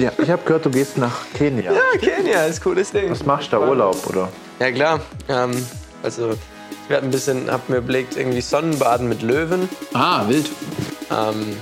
[0.00, 1.72] Ja, ich habe gehört, du gehst nach Kenia.
[1.72, 3.10] Ja, Kenia ist ein cooles Ding.
[3.10, 3.68] Was machst du da?
[3.68, 4.30] Urlaub, oder?
[4.58, 5.00] Ja, klar.
[5.28, 5.50] Ähm,
[6.02, 9.68] also, ich werde ein bisschen, hab mir überlegt, irgendwie Sonnenbaden mit Löwen.
[9.92, 10.48] Ah, wild.
[11.10, 11.54] Ähm,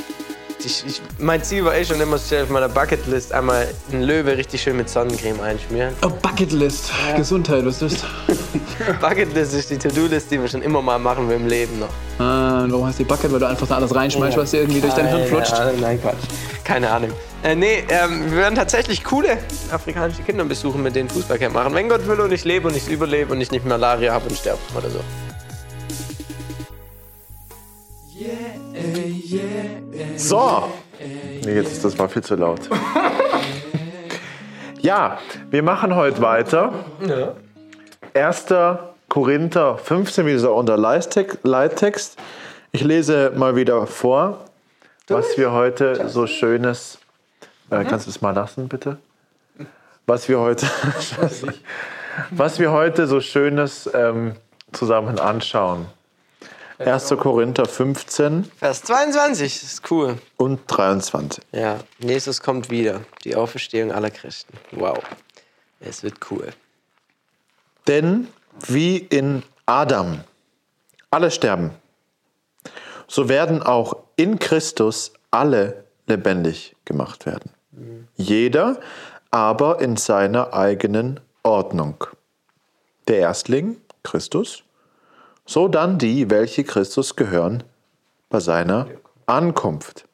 [0.65, 4.37] ich, ich, mein Ziel war eh schon immer so auf meiner Bucketlist einmal einen Löwe
[4.37, 5.95] richtig schön mit Sonnencreme einschmieren.
[6.07, 6.93] Oh, Bucketlist.
[7.17, 8.39] Gesundheit, was ist das?
[9.01, 11.89] Bucketlist ist die To-Do-List, die wir schon immer mal machen will im Leben noch.
[12.25, 13.33] Ah, und warum heißt die Bucket?
[13.33, 15.59] Weil du einfach da alles reinschmeißt, was dir irgendwie durch dein Hirn flutscht.
[15.59, 16.23] Ja, nein, Quatsch.
[16.63, 17.11] Keine Ahnung.
[17.45, 19.39] Äh, nee, ähm, wir werden tatsächlich coole
[19.71, 21.75] afrikanische Kinder besuchen, mit denen Fußballcamp machen.
[21.75, 24.37] Wenn Gott will und ich lebe und ich überlebe und ich nicht Malaria habe und
[24.37, 25.01] sterbe oder so.
[30.17, 30.69] So.
[31.45, 32.61] Nee, jetzt, das war viel zu laut.
[34.81, 35.19] Ja,
[35.51, 36.73] wir machen heute weiter.
[37.07, 37.35] Ja.
[38.15, 38.47] 1.
[39.09, 42.17] Korinther 15, wie dieser unter Leittext.
[42.73, 44.45] Ich lese mal wieder vor,
[45.09, 46.99] was wir heute so Schönes.
[47.71, 48.99] Äh, kannst du es mal lassen, bitte?
[50.07, 50.67] Was wir heute,
[52.31, 54.35] was wir heute so Schönes ähm,
[54.73, 55.87] zusammen anschauen.
[56.79, 57.09] 1.
[57.19, 60.17] Korinther 15 Vers 22, das ist cool.
[60.37, 61.43] und 23.
[61.51, 63.01] Ja, Jesus kommt wieder.
[63.25, 64.57] Die Auferstehung aller Christen.
[64.71, 64.99] Wow.
[65.81, 66.49] Es wird cool.
[67.89, 68.29] Denn
[68.69, 70.21] wie in Adam
[71.11, 71.73] alle sterben,
[73.09, 77.51] so werden auch in Christus alle lebendig gemacht werden.
[78.17, 78.79] Jeder
[79.31, 82.05] aber in seiner eigenen Ordnung.
[83.09, 84.63] Der Erstling, Christus,
[85.45, 87.63] so dann die, welche Christus gehören,
[88.31, 88.87] bei seiner
[89.27, 90.07] Ankunft.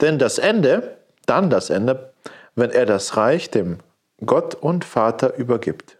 [0.00, 2.12] Denn das Ende, dann das Ende,
[2.54, 3.78] wenn er das Reich dem
[4.24, 5.98] Gott und Vater übergibt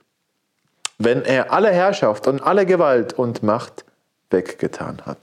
[0.98, 3.84] wenn er alle Herrschaft und alle Gewalt und Macht
[4.30, 5.18] weggetan hat.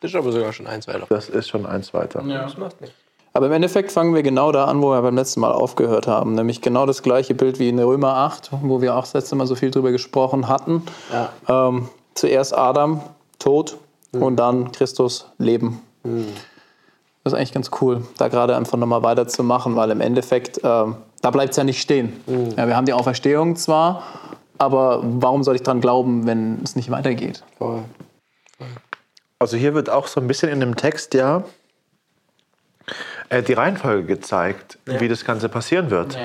[0.00, 1.06] Das ist aber sogar schon eins weiter.
[1.08, 2.22] Das ist schon eins weiter.
[2.22, 2.96] Das macht nichts.
[3.32, 6.34] Aber im Endeffekt fangen wir genau da an, wo wir beim letzten Mal aufgehört haben.
[6.34, 9.46] Nämlich genau das gleiche Bild wie in Römer 8, wo wir auch das letzte Mal
[9.46, 10.82] so viel drüber gesprochen hatten.
[11.48, 13.00] Ähm, zuerst Adam,
[13.38, 13.76] Tod
[14.12, 15.80] und dann Christus, Leben.
[17.22, 21.30] Das ist eigentlich ganz cool, da gerade einfach nochmal weiterzumachen, weil im Endeffekt, ähm, da
[21.30, 22.18] bleibt es ja nicht stehen.
[22.56, 24.02] Ja, wir haben die Auferstehung zwar,
[24.58, 27.44] aber warum soll ich dran glauben, wenn es nicht weitergeht?
[27.58, 27.82] Voll.
[29.38, 31.44] Also hier wird auch so ein bisschen in dem Text ja
[33.30, 36.18] äh, die Reihenfolge gezeigt, wie das Ganze passieren wird.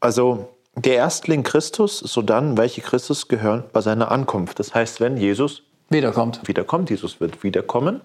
[0.00, 4.58] Also der Erstling Christus, sodann welche Christus gehören bei seiner Ankunft.
[4.58, 6.40] Das heißt, wenn Jesus Wiederkommt.
[6.46, 8.00] wiederkommt, Jesus wird wiederkommen.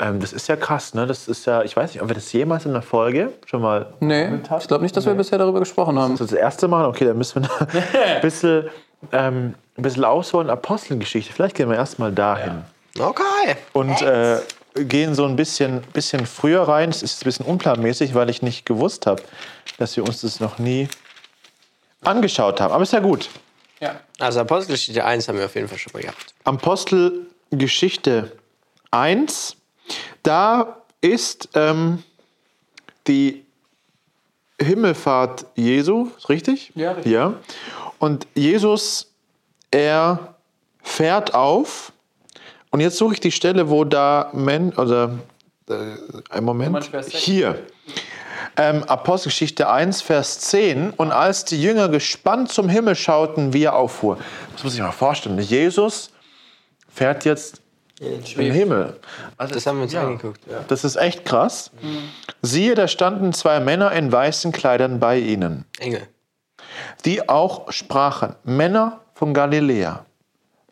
[0.00, 1.06] Ähm, das ist ja krass, ne?
[1.06, 3.92] Das ist ja, ich weiß nicht, ob wir das jemals in der Folge schon mal
[4.00, 4.28] Nee,
[4.58, 6.12] ich glaube nicht, dass wir bisher darüber gesprochen haben.
[6.12, 7.50] Das ist das erste Mal, okay, dann müssen wir
[8.16, 8.68] ein bisschen,
[9.12, 10.50] ähm, ein bisschen ausholen.
[10.50, 12.62] Apostelgeschichte, vielleicht gehen wir erstmal dahin.
[12.98, 13.56] Okay.
[13.72, 14.38] Und äh,
[14.74, 16.90] gehen so ein bisschen, bisschen früher rein.
[16.90, 19.22] Es ist ein bisschen unplanmäßig, weil ich nicht gewusst habe,
[19.78, 20.88] dass wir uns das noch nie
[22.02, 22.72] angeschaut haben.
[22.72, 23.28] Aber ist ja gut.
[23.80, 24.00] Ja.
[24.18, 26.34] Also Apostelgeschichte 1 haben wir auf jeden Fall schon mal gehabt.
[26.44, 28.32] Apostelgeschichte
[28.90, 29.56] 1,
[30.22, 32.02] da ist ähm,
[33.06, 33.44] die
[34.60, 36.72] Himmelfahrt Jesu, ist richtig?
[36.74, 37.12] Ja, richtig.
[37.12, 37.34] ja.
[37.98, 39.12] Und Jesus,
[39.70, 40.36] er
[40.82, 41.92] fährt auf.
[42.72, 45.10] Und jetzt suche ich die Stelle, wo da Men oder
[45.68, 45.74] äh,
[46.30, 47.62] ein Moment hier.
[48.56, 50.90] Ähm, Apostelgeschichte 1, Vers 10.
[50.90, 54.18] Und als die Jünger gespannt zum Himmel schauten, wie er auffuhr.
[54.52, 55.38] Das muss ich mal vorstellen.
[55.38, 56.10] Jesus
[56.88, 57.62] fährt jetzt
[58.00, 58.98] im Himmel.
[59.36, 60.02] Also Das haben wir uns ja.
[60.02, 60.40] angeguckt.
[60.50, 60.64] Ja.
[60.66, 61.70] Das ist echt krass.
[62.40, 66.02] Siehe, da standen zwei Männer in weißen Kleidern bei ihnen, Engel.
[67.04, 70.04] die auch sprachen, Männer von Galiläa,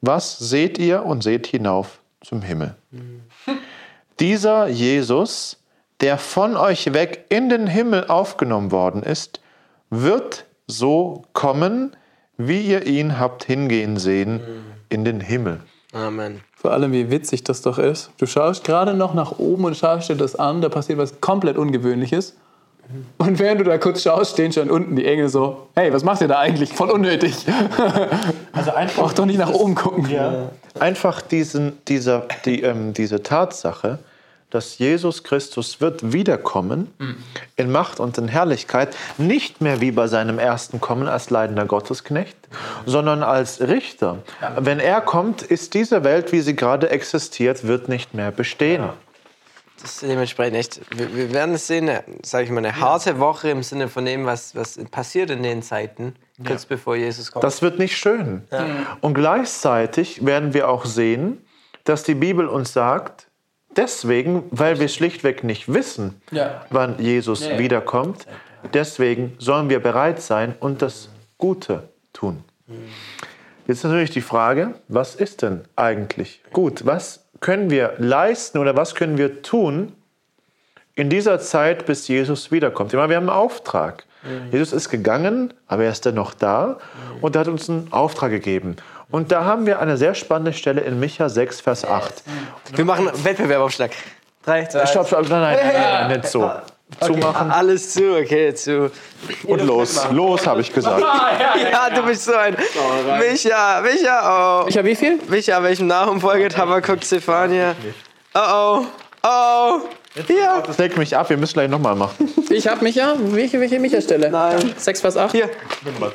[0.01, 2.75] was seht ihr und seht hinauf zum Himmel?
[4.19, 5.59] Dieser Jesus,
[6.01, 9.41] der von euch weg in den Himmel aufgenommen worden ist,
[9.91, 11.97] wird so kommen,
[12.37, 14.41] wie ihr ihn habt hingehen sehen
[14.89, 15.61] in den Himmel.
[15.93, 16.41] Amen.
[16.55, 18.11] Vor allem, wie witzig das doch ist.
[18.19, 21.57] Du schaust gerade noch nach oben und schaust dir das an, da passiert was komplett
[21.57, 22.37] Ungewöhnliches.
[23.19, 26.21] Und während du da kurz schaust, stehen schon unten die Engel so, hey, was macht
[26.21, 26.73] ihr da eigentlich?
[26.73, 27.35] Voll unnötig.
[28.53, 30.09] Also einfach Braucht doch nicht nach oben gucken.
[30.79, 33.99] einfach diesen, dieser, die, ähm, diese Tatsache,
[34.51, 36.89] dass Jesus Christus wird wiederkommen
[37.57, 42.37] in Macht und in Herrlichkeit, nicht mehr wie bei seinem ersten Kommen als leidender Gottesknecht,
[42.85, 44.19] sondern als Richter.
[44.59, 48.83] Wenn er kommt, ist diese Welt, wie sie gerade existiert, wird nicht mehr bestehen.
[49.83, 50.81] Das ist dementsprechend echt.
[50.97, 51.91] Wir, wir werden es sehen,
[52.23, 55.63] sage ich mal, eine harte Woche im Sinne von dem, was, was passiert in den
[55.63, 56.15] Zeiten,
[56.47, 57.45] kurz bevor Jesus kommt.
[57.45, 58.43] Das wird nicht schön.
[59.01, 61.45] Und gleichzeitig werden wir auch sehen,
[61.85, 63.29] dass die Bibel uns sagt,
[63.77, 66.67] deswegen, weil wir schlichtweg nicht wissen, Ja.
[66.71, 67.59] wann Jesus Ja, ja.
[67.59, 68.27] wiederkommt,
[68.75, 72.45] Deswegen sollen wir bereit sein und das Gute tun.
[73.67, 76.85] Jetzt natürlich die Frage, was ist denn eigentlich gut?
[76.85, 79.95] Was können wir leisten oder was können wir tun
[80.95, 82.93] in dieser Zeit, bis Jesus wiederkommt?
[82.93, 84.05] Ich meine, wir haben einen Auftrag.
[84.53, 86.77] Jesus ist gegangen, aber er ist dann noch da
[87.23, 88.77] und er hat uns einen Auftrag gegeben.
[89.11, 92.23] Und da haben wir eine sehr spannende Stelle in Micha 6, Vers 8.
[92.75, 93.93] Wir machen einen Wettbewerbaufschlag.
[94.45, 96.51] Drei, zwei, Stopp, stopp, nein, nein, nein, nicht so.
[96.99, 98.91] Zumachen Alles zu, okay, zu.
[99.45, 100.01] und los.
[100.11, 101.03] Los, habe ich gesagt.
[101.73, 102.57] Ja, du bist so ein.
[103.19, 104.69] Micha, Micha, oh.
[104.69, 105.19] Ich habe wie viel?
[105.29, 107.75] Micha, welchem Namen folgt Habakkuk Zephania?
[108.35, 108.87] Oh, oh,
[109.23, 109.81] oh.
[110.27, 110.63] Hier.
[110.67, 112.29] Das lenkt mich ab, wir müssen gleich nochmal machen.
[112.51, 113.15] Ich habe Micha.
[113.17, 114.29] Welche, welche Micha-Stelle?
[114.29, 114.75] Nein.
[114.77, 115.31] 6 Vers 8?
[115.31, 115.49] Hier.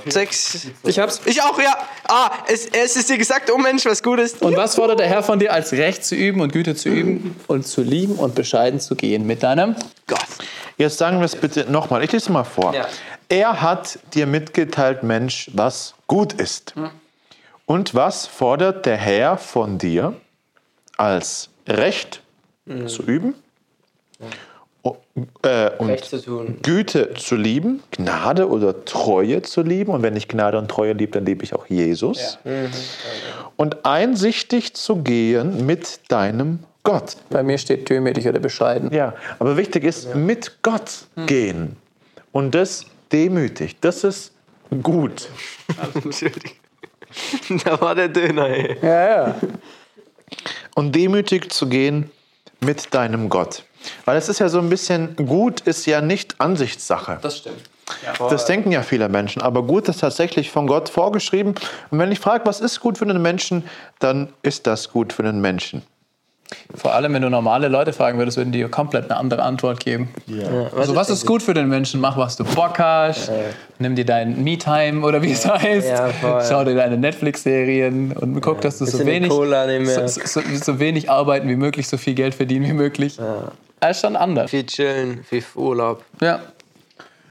[0.07, 0.67] Sechs.
[0.83, 1.21] Ich hab's.
[1.23, 1.77] Ich auch, ja.
[2.09, 4.41] Ah, es, es ist dir gesagt, oh Mensch, was gut ist.
[4.41, 7.37] Und was fordert der Herr von dir, als Recht zu üben und Güte zu üben
[7.47, 9.77] und zu lieben und bescheiden zu gehen mit deinem?
[10.07, 10.19] Gott.
[10.75, 12.03] Jetzt sagen wir es bitte nochmal.
[12.03, 12.75] Ich lese mal vor.
[12.75, 12.85] Ja.
[13.29, 16.75] Er hat dir mitgeteilt, Mensch, was gut ist.
[17.65, 20.15] Und was fordert der Herr von dir,
[20.97, 22.21] als Recht
[22.87, 23.35] zu üben
[24.83, 24.97] o-
[25.43, 26.59] äh, und Recht zu tun.
[26.61, 29.91] Güte zu lieben, Gnade oder Treue zu lieben.
[29.91, 32.37] Und wenn ich Gnade und Treue liebe, dann liebe ich auch Jesus.
[33.55, 37.17] Und einsichtig zu gehen mit deinem Gott.
[37.29, 38.93] Bei mir steht demütig oder bescheiden.
[38.93, 41.77] Ja, aber wichtig ist, mit Gott gehen.
[42.31, 43.77] Und das demütig.
[43.81, 44.33] Das ist
[44.83, 45.29] gut.
[46.03, 46.51] Entschuldigung.
[47.63, 48.75] Da war der Döner, ey.
[48.81, 49.35] Ja, ja.
[50.75, 52.11] Und demütig zu gehen
[52.59, 53.63] mit deinem Gott.
[54.05, 57.19] Weil es ist ja so ein bisschen, gut ist ja nicht Ansichtssache.
[57.21, 57.61] Das stimmt.
[58.17, 59.41] Das denken ja viele Menschen.
[59.41, 61.55] Aber gut ist tatsächlich von Gott vorgeschrieben.
[61.91, 63.63] Und wenn ich frage, was ist gut für einen Menschen,
[63.99, 65.83] dann ist das gut für einen Menschen.
[66.75, 69.79] Vor allem, wenn du normale Leute fragen würdest, würden die dir komplett eine andere Antwort
[69.79, 70.09] geben.
[70.75, 71.99] also, was ist gut für den Menschen?
[71.99, 73.31] Mach, was du Bock hast.
[73.79, 75.87] Nimm dir dein Me-Time oder wie es heißt.
[75.87, 76.11] Ja.
[76.47, 80.07] Schau dir deine Netflix-Serien und guck, dass du so wenig, ja.
[80.07, 83.17] so, so, so wenig arbeiten wie möglich, so viel Geld verdienen wie möglich.
[83.89, 84.49] Das ist schon anders.
[84.49, 86.03] Viel chillen, viel Urlaub.
[86.19, 86.39] Ja.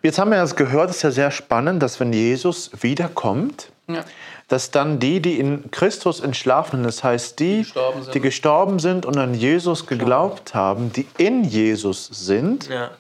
[0.02, 4.04] Jetzt haben wir das gehört, es ist ja sehr spannend, dass wenn Jesus wiederkommt, Ja.
[4.48, 8.14] dass dann die, die in Christus entschlafen, das heißt die, gestorben sind.
[8.14, 12.90] die gestorben sind und an Jesus geglaubt haben, die in Jesus sind, Ja.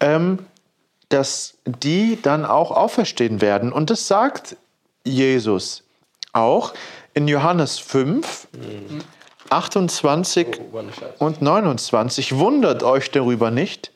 [0.00, 0.40] ähm,
[1.10, 3.72] dass die dann auch auferstehen werden.
[3.72, 4.56] Und das sagt
[5.04, 5.84] Jesus
[6.32, 6.72] auch
[7.14, 8.48] in Johannes 5,
[9.52, 10.60] 28
[11.18, 12.38] und 29.
[12.38, 13.92] Wundert euch darüber nicht,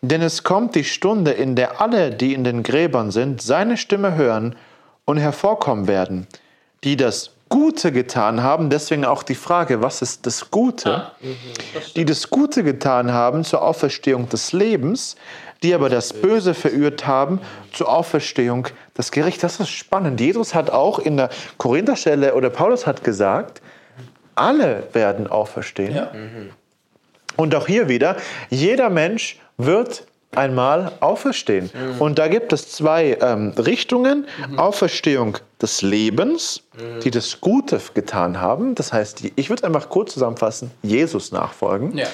[0.00, 4.14] denn es kommt die Stunde, in der alle, die in den Gräbern sind, seine Stimme
[4.14, 4.56] hören
[5.04, 6.26] und hervorkommen werden,
[6.82, 8.70] die das Gute getan haben.
[8.70, 11.10] Deswegen auch die Frage, was ist das Gute?
[11.96, 15.16] die das Gute getan haben zur Auferstehung des Lebens,
[15.62, 17.40] die aber das Böse verührt haben
[17.72, 19.42] zur Auferstehung des Gerichts.
[19.42, 20.20] Das ist spannend.
[20.20, 21.28] Jesus hat auch in der
[21.58, 23.60] Korintherstelle oder Paulus hat gesagt,
[24.40, 25.94] alle werden auferstehen.
[25.94, 26.10] Ja.
[27.36, 28.16] Und auch hier wieder,
[28.50, 31.70] jeder Mensch wird einmal auferstehen.
[31.98, 34.26] Und da gibt es zwei ähm, Richtungen.
[34.56, 36.62] Auferstehung des Lebens,
[37.02, 38.74] die das Gute getan haben.
[38.76, 41.96] Das heißt, die, ich würde einfach kurz zusammenfassen, Jesus nachfolgen.
[41.96, 42.06] Ja.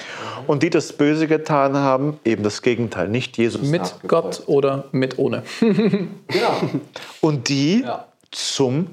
[0.47, 3.93] Und die das Böse getan haben, eben das Gegenteil, nicht Jesus Mit.
[4.07, 5.43] Gott oder mit ohne.
[7.21, 8.05] Und die Ja.
[8.31, 8.87] zum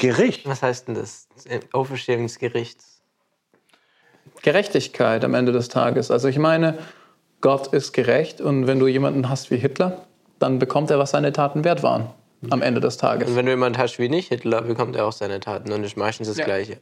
[0.00, 0.46] Gericht.
[0.48, 1.28] Was heißt denn das?
[1.72, 3.00] Auferstehung des Gerichts.
[4.42, 6.10] Gerechtigkeit am Ende des Tages.
[6.10, 6.78] Also ich meine,
[7.40, 10.06] Gott ist gerecht und wenn du jemanden hast wie Hitler,
[10.38, 12.10] dann bekommt er, was seine Taten wert waren
[12.48, 13.28] am Ende des Tages.
[13.28, 15.98] Und wenn du jemanden hast wie nicht Hitler, bekommt er auch seine Taten und ist
[15.98, 16.46] meistens das Ja.
[16.46, 16.78] Gleiche.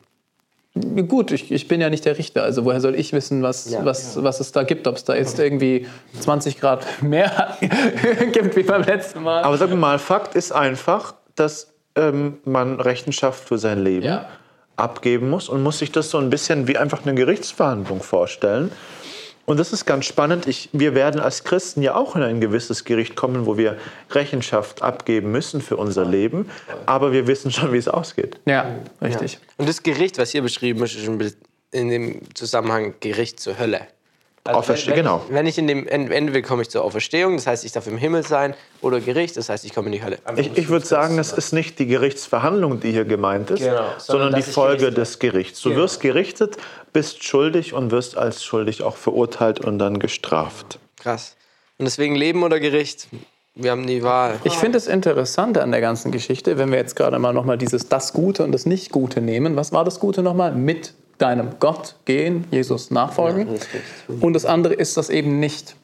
[1.09, 3.85] Gut, ich, ich bin ja nicht der Richter, also woher soll ich wissen, was, Ja.
[3.85, 5.89] was, was es da gibt, ob es da jetzt irgendwie
[6.21, 7.57] 20 Grad mehr
[8.33, 9.43] gibt wie beim letzten Mal.
[9.43, 14.29] Aber wir mal, Fakt ist einfach, dass ähm, man Rechenschaft für sein Leben Ja.
[14.77, 18.71] abgeben muss und muss sich das so ein bisschen wie einfach eine Gerichtsverhandlung vorstellen.
[19.45, 20.47] Und das ist ganz spannend.
[20.47, 23.79] Ich, wir werden als Christen ja auch in ein gewisses Gericht kommen, wo wir
[24.11, 26.51] Rechenschaft abgeben müssen für unser Leben.
[26.85, 28.39] Aber wir wissen schon, wie es ausgeht.
[28.45, 28.67] ja,
[29.01, 29.39] richtig.
[29.57, 31.41] Und das Gericht, was hier beschrieben ist, ist ein bisschen
[31.71, 33.81] in dem Zusammenhang Gericht zur Hölle.
[34.49, 35.23] Also Auferste- wenn, wenn genau.
[35.29, 37.99] Ich, wenn ich in dem Ende komme ich zur Auferstehung, das heißt, ich darf im
[37.99, 40.19] Himmel sein, oder Gericht, das heißt, ich komme in die Hölle.
[40.37, 43.99] Ich, ich würde sagen, es ist nicht die Gerichtsverhandlung, die hier gemeint ist, Genau, sondern
[43.99, 44.95] sondern die Folge gerichtet werde.
[44.97, 45.61] des Gerichts.
[45.63, 45.83] Du Genau.
[45.83, 46.57] wirst gerichtet,
[46.93, 50.79] bist schuldig und wirst als schuldig auch verurteilt und dann gestraft.
[50.99, 51.37] Krass.
[51.79, 53.09] Und deswegen Leben oder Gericht?
[53.55, 54.37] Wir haben die Wahl.
[54.45, 57.89] Ich finde es interessant an der ganzen Geschichte, wenn wir jetzt gerade mal nochmal dieses
[57.89, 59.57] das Gute und das Nicht-Gute nehmen.
[59.57, 60.53] Was war das Gute nochmal?
[60.55, 63.49] Mit deinem Gott gehen, Jesus nachfolgen.
[64.21, 65.77] Und das andere ist das eben nicht.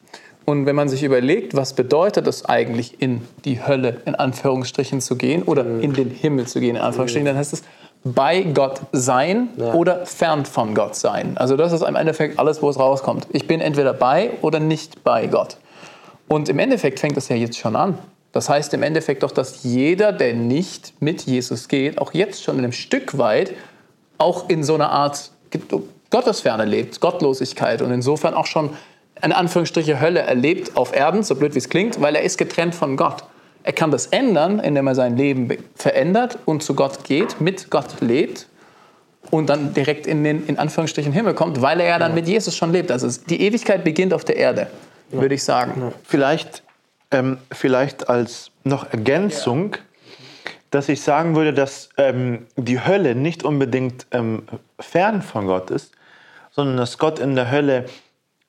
[0.45, 5.15] Und wenn man sich überlegt, was bedeutet es eigentlich, in die Hölle in Anführungsstrichen zu
[5.15, 7.63] gehen oder in den Himmel zu gehen, in Anführungsstrichen, dann heißt es
[8.03, 11.37] bei Gott sein oder fern von Gott sein.
[11.37, 13.27] Also das ist im Endeffekt alles, wo es rauskommt.
[13.31, 15.57] Ich bin entweder bei oder nicht bei Gott.
[16.27, 17.97] Und im Endeffekt fängt das ja jetzt schon an.
[18.31, 22.57] Das heißt im Endeffekt doch, dass jeder, der nicht mit Jesus geht, auch jetzt schon
[22.59, 23.53] in einem Stück weit
[24.17, 25.31] auch in so einer Art
[26.09, 28.71] Gottesferne lebt, Gottlosigkeit und insofern auch schon
[29.21, 32.75] in Anführungsstriche Hölle erlebt auf Erden, so blöd wie es klingt, weil er ist getrennt
[32.75, 33.23] von Gott.
[33.63, 37.71] Er kann das ändern, indem er sein Leben be- verändert und zu Gott geht, mit
[37.71, 38.47] Gott lebt
[39.31, 42.55] und dann direkt in den in Anführungsstrichen Himmel kommt, weil er ja dann mit Jesus
[42.55, 42.91] schon lebt.
[42.91, 44.67] Also die Ewigkeit beginnt auf der Erde,
[45.09, 45.93] würde ich sagen.
[46.03, 46.61] Vielleicht,
[47.09, 49.77] ähm, vielleicht als noch Ergänzung,
[50.71, 54.43] dass ich sagen würde, dass ähm, die Hölle nicht unbedingt ähm,
[54.79, 55.93] fern von Gott ist,
[56.51, 57.85] sondern dass Gott in der Hölle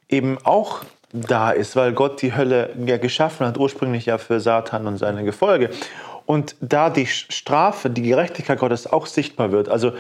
[0.09, 4.87] eben auch da ist, weil Gott die Hölle ja geschaffen hat, ursprünglich ja für Satan
[4.87, 5.71] und seine Gefolge.
[6.27, 9.69] Und da die Strafe, die Gerechtigkeit Gottes auch sichtbar wird.
[9.69, 9.93] Also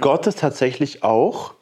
[0.00, 1.54] Gott ist tatsächlich auch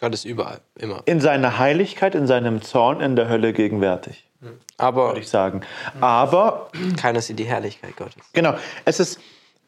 [0.00, 1.02] Gott ist überall, immer.
[1.04, 4.28] in seiner Heiligkeit, in seinem Zorn in der Hölle gegenwärtig,
[4.76, 5.62] Aber würde ich sagen.
[6.00, 6.70] Aber
[7.00, 8.22] keiner sieht die Herrlichkeit Gottes.
[8.32, 8.54] Genau.
[8.84, 9.20] Es ist,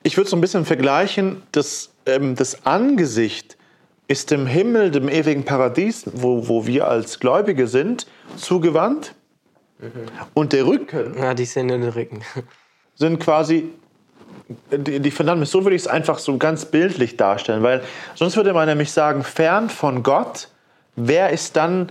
[0.02, 3.56] ich würde so ein bisschen vergleichen, das, ähm, das Angesicht
[4.08, 9.14] ist dem Himmel, dem ewigen Paradies, wo, wo wir als Gläubige sind, zugewandt.
[10.34, 12.22] Und der Rücken Ja, die sehen nur den Rücken.
[12.94, 13.70] sind quasi
[14.70, 15.50] die, die Verdammnis.
[15.50, 17.82] So würde ich es einfach so ganz bildlich darstellen, weil
[18.14, 20.48] sonst würde man nämlich sagen, fern von Gott,
[20.96, 21.90] wer ist dann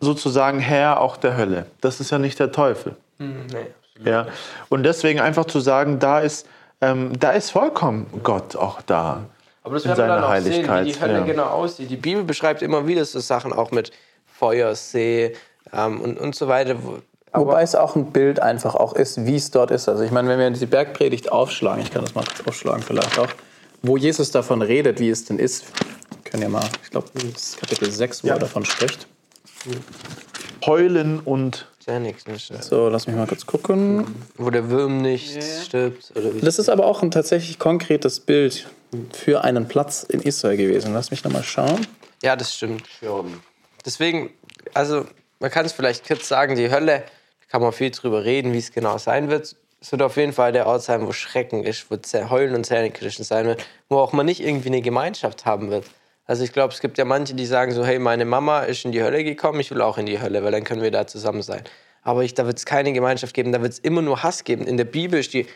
[0.00, 1.66] sozusagen Herr auch der Hölle?
[1.80, 2.96] Das ist ja nicht der Teufel.
[3.18, 3.66] Nee.
[4.04, 4.26] Ja.
[4.68, 6.46] Und deswegen einfach zu sagen, da ist,
[6.80, 9.24] ähm, da ist vollkommen Gott auch da.
[9.64, 10.86] Aber das in werden wir dann seiner auch sehen, Heiligkeit.
[10.86, 11.24] wie die Hölle ja.
[11.24, 11.90] genau aussieht.
[11.90, 13.90] Die Bibel beschreibt immer wieder so Sachen auch mit
[14.26, 15.34] Feuer, See
[15.72, 16.76] ähm, und, und so weiter.
[16.82, 16.98] Wo,
[17.32, 19.88] Wobei es auch ein Bild einfach auch ist, wie es dort ist.
[19.88, 23.18] Also ich meine, wenn wir die Bergpredigt aufschlagen, ich kann das mal kurz aufschlagen vielleicht
[23.18, 23.28] auch,
[23.82, 25.64] wo Jesus davon redet, wie es denn ist.
[26.10, 28.34] Wir können ja mal, ich glaube, das ist Kapitel 6, wo Ja.
[28.34, 29.06] er davon spricht.
[30.64, 32.62] Heulen und ja nichts, ne?
[32.62, 34.04] So, lass mich mal kurz gucken.
[34.36, 36.12] wo der Wurm nicht stirbt.
[36.14, 38.68] Oder wie Das ist aber auch ein tatsächlich konkretes Bild
[39.12, 40.92] für einen Platz in Israel gewesen.
[40.92, 41.86] Lass mich nochmal schauen.
[42.22, 42.84] Ja, das stimmt.
[43.84, 44.30] Deswegen,
[44.74, 45.06] also
[45.40, 47.04] man kann es vielleicht kurz sagen, die Hölle,
[47.40, 49.56] da kann man viel drüber reden, wie es genau sein wird.
[49.80, 51.96] Es wird auf jeden Fall der Ort sein, wo Schrecken ist, wo
[52.28, 55.84] Heulen und Zähnekirschen sein wird, wo auch man nicht irgendwie eine Gemeinschaft haben wird.
[56.28, 58.92] Also ich glaube, es gibt ja manche, die sagen so, hey, meine Mama ist in
[58.92, 61.40] die Hölle gekommen, ich will auch in die Hölle, weil dann können wir da zusammen
[61.40, 61.62] sein.
[62.02, 64.66] Aber ich, da wird es keine Gemeinschaft geben, da wird es immer nur Hass geben.
[64.66, 65.46] In der Bibel ist die,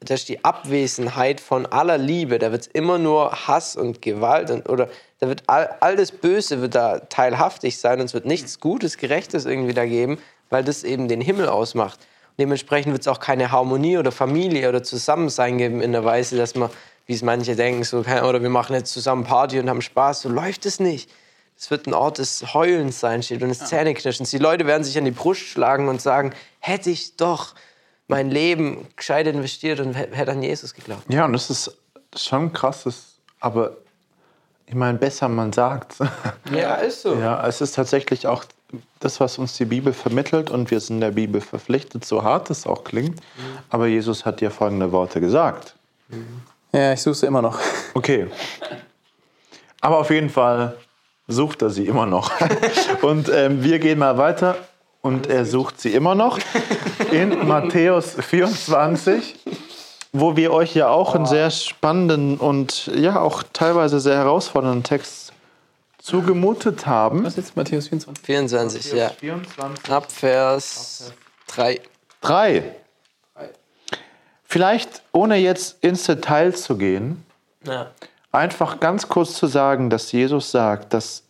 [0.00, 2.38] das ist die Abwesenheit von aller Liebe.
[2.38, 4.88] Da wird es immer nur Hass und Gewalt und oder
[5.20, 8.96] da wird all, all das Böse wird da teilhaftig sein und es wird nichts Gutes,
[8.96, 12.00] Gerechtes irgendwie da geben, weil das eben den Himmel ausmacht.
[12.30, 16.38] Und dementsprechend wird es auch keine Harmonie oder Familie oder Zusammensein geben in der Weise,
[16.38, 16.70] dass man,
[17.06, 20.22] wie es manche denken, so, oder wir machen jetzt zusammen Party und haben Spaß.
[20.22, 21.10] So läuft es nicht.
[21.58, 24.30] Es wird ein Ort des Heulens sein, steht und des Zähneknirschens.
[24.30, 27.54] Die Leute werden sich an die Brust schlagen und sagen, hätte ich doch
[28.08, 31.02] mein Leben gescheit investiert und hä- hätte an Jesus geglaubt.
[31.08, 31.76] ja, und das ist
[32.16, 33.76] schon krass, das, aber
[34.66, 35.96] ich meine, besser man sagt.
[36.52, 37.14] Ja, ist so.
[37.14, 38.44] Ja, es ist tatsächlich auch
[39.00, 42.66] das, was uns die Bibel vermittelt und wir sind der Bibel verpflichtet, so hart es
[42.66, 43.20] auch klingt.
[43.70, 45.74] Aber Jesus hat ja folgende Worte gesagt.
[46.72, 47.58] Ja, ich suche sie immer noch.
[47.94, 48.26] Okay.
[49.82, 50.78] Aber auf jeden Fall
[51.28, 52.32] sucht er sie immer noch.
[53.02, 54.56] Und ähm, wir gehen mal weiter
[55.02, 56.38] und er sucht sie immer noch
[57.10, 59.34] in Matthäus 24,
[60.12, 65.32] wo wir euch ja auch einen sehr spannenden und ja auch teilweise sehr herausfordernden Text
[65.98, 67.24] zugemutet haben.
[67.24, 68.24] Was ist jetzt Matthäus 24?
[68.24, 69.08] 24, ja.
[69.10, 69.90] 24.
[69.90, 71.12] Ab Vers
[71.48, 71.80] 3.
[72.20, 72.76] Drei.
[74.52, 77.24] Vielleicht, ohne jetzt ins Detail zu gehen,
[77.66, 77.86] Ja.
[78.32, 81.22] einfach ganz kurz zu sagen, dass Jesus sagt, dass,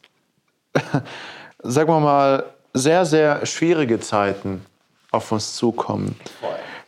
[1.63, 4.67] sagen wir mal, sehr, sehr schwierige Zeiten
[5.13, 6.19] auf uns zukommen.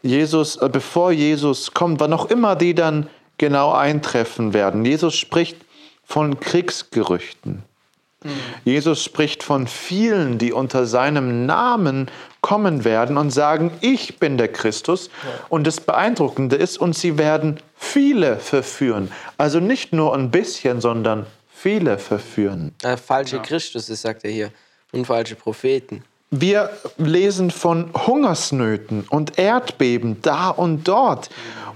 [0.03, 4.85] Jesus, äh, bevor Jesus kommt, wann auch immer die dann genau eintreffen werden.
[4.85, 5.59] Jesus spricht
[6.03, 7.63] von Kriegsgerüchten.
[8.65, 14.49] Jesus spricht von vielen, die unter seinem Namen kommen werden und sagen, ich bin der
[14.49, 15.11] Christus.
[15.49, 19.11] Und das Beeindruckende ist, und sie werden viele verführen.
[19.39, 22.75] Also nicht nur ein bisschen, sondern viele verführen.
[22.83, 24.51] Äh, falsche Christus, sagt er hier.
[24.93, 26.05] Und falsche Propheten.
[26.41, 31.31] Wir lesen von Hungersnöten und Erdbeben da und dort.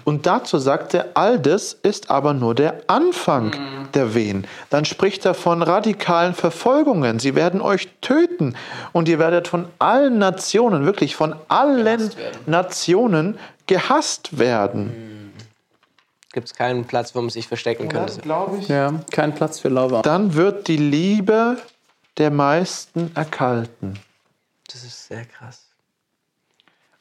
[0.05, 3.93] Und dazu sagt er, all das ist aber nur der Anfang mhm.
[3.93, 4.47] der Wehen.
[4.71, 7.19] Dann spricht er von radikalen Verfolgungen.
[7.19, 8.55] Sie werden euch töten
[8.93, 12.11] und ihr werdet von allen Nationen, wirklich von allen
[12.47, 14.87] Nationen gehasst werden.
[14.87, 15.33] Mhm.
[16.33, 18.21] Gibt es keinen Platz, wo man sich verstecken könnte?
[18.21, 18.69] glaube ich.
[18.69, 20.03] Ja, kein Platz für Lava.
[20.03, 21.59] Dann wird die Liebe
[22.17, 23.99] der meisten erkalten.
[24.69, 25.67] Das ist sehr krass.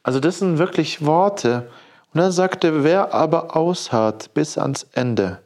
[0.02, 1.70] Also das sind wirklich Worte.
[2.12, 5.38] Und dann sagt er, wer aber ausharrt bis ans Ende,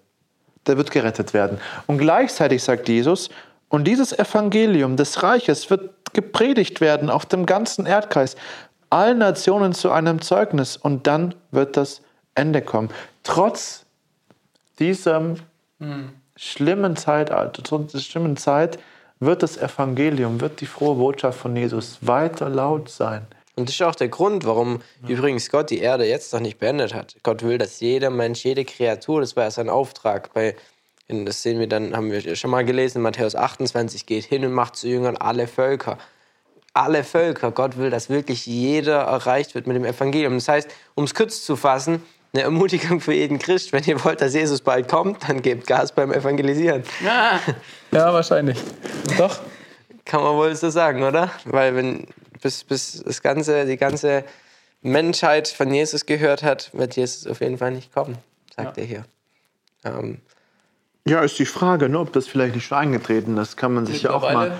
[0.66, 1.58] der wird gerettet werden.
[1.86, 3.28] Und gleichzeitig sagt Jesus,
[3.68, 8.36] und dieses Evangelium des Reiches wird gepredigt werden auf dem ganzen Erdkreis,
[8.90, 10.76] allen Nationen zu einem Zeugnis.
[10.76, 12.02] Und dann wird das
[12.34, 12.90] Ende kommen.
[13.24, 13.84] Trotz
[14.78, 15.34] dieser
[15.80, 16.12] hm.
[16.36, 18.78] schlimmen Zeitalter, trotz dieser schlimmen Zeit,
[19.24, 23.26] wird das Evangelium, wird die frohe Botschaft von Jesus weiter laut sein.
[23.54, 25.10] Und das ist auch der Grund, warum ja.
[25.10, 27.16] übrigens Gott die Erde jetzt noch nicht beendet hat.
[27.22, 30.32] Gott will, dass jeder Mensch, jede Kreatur, das war ja sein Auftrag.
[30.32, 30.56] Bei,
[31.06, 34.74] das sehen wir dann, haben wir schon mal gelesen, Matthäus 28, geht hin und macht
[34.74, 35.98] zu Jüngern alle Völker.
[36.74, 37.52] Alle Völker.
[37.52, 40.34] Gott will, dass wirklich jeder erreicht wird mit dem Evangelium.
[40.34, 43.72] Das heißt, um es kurz zu fassen, eine Ermutigung für jeden Christ.
[43.72, 46.82] Wenn ihr wollt, dass Jesus bald kommt, dann gebt Gas beim Evangelisieren.
[47.04, 47.40] Ja,
[47.90, 48.58] ja wahrscheinlich.
[49.18, 49.40] Doch.
[50.04, 51.30] Kann man wohl so sagen, oder?
[51.44, 52.06] Weil wenn
[52.40, 54.24] bis, bis das ganze, die ganze
[54.80, 58.18] Menschheit von Jesus gehört hat, wird Jesus auf jeden Fall nicht kommen,
[58.54, 58.82] sagt ja.
[58.82, 59.04] er hier.
[59.84, 60.20] Ähm,
[61.04, 63.56] ja, ist die Frage, ne, ob das vielleicht nicht schon eingetreten ist.
[63.56, 64.52] Kann man sich ja auch mal.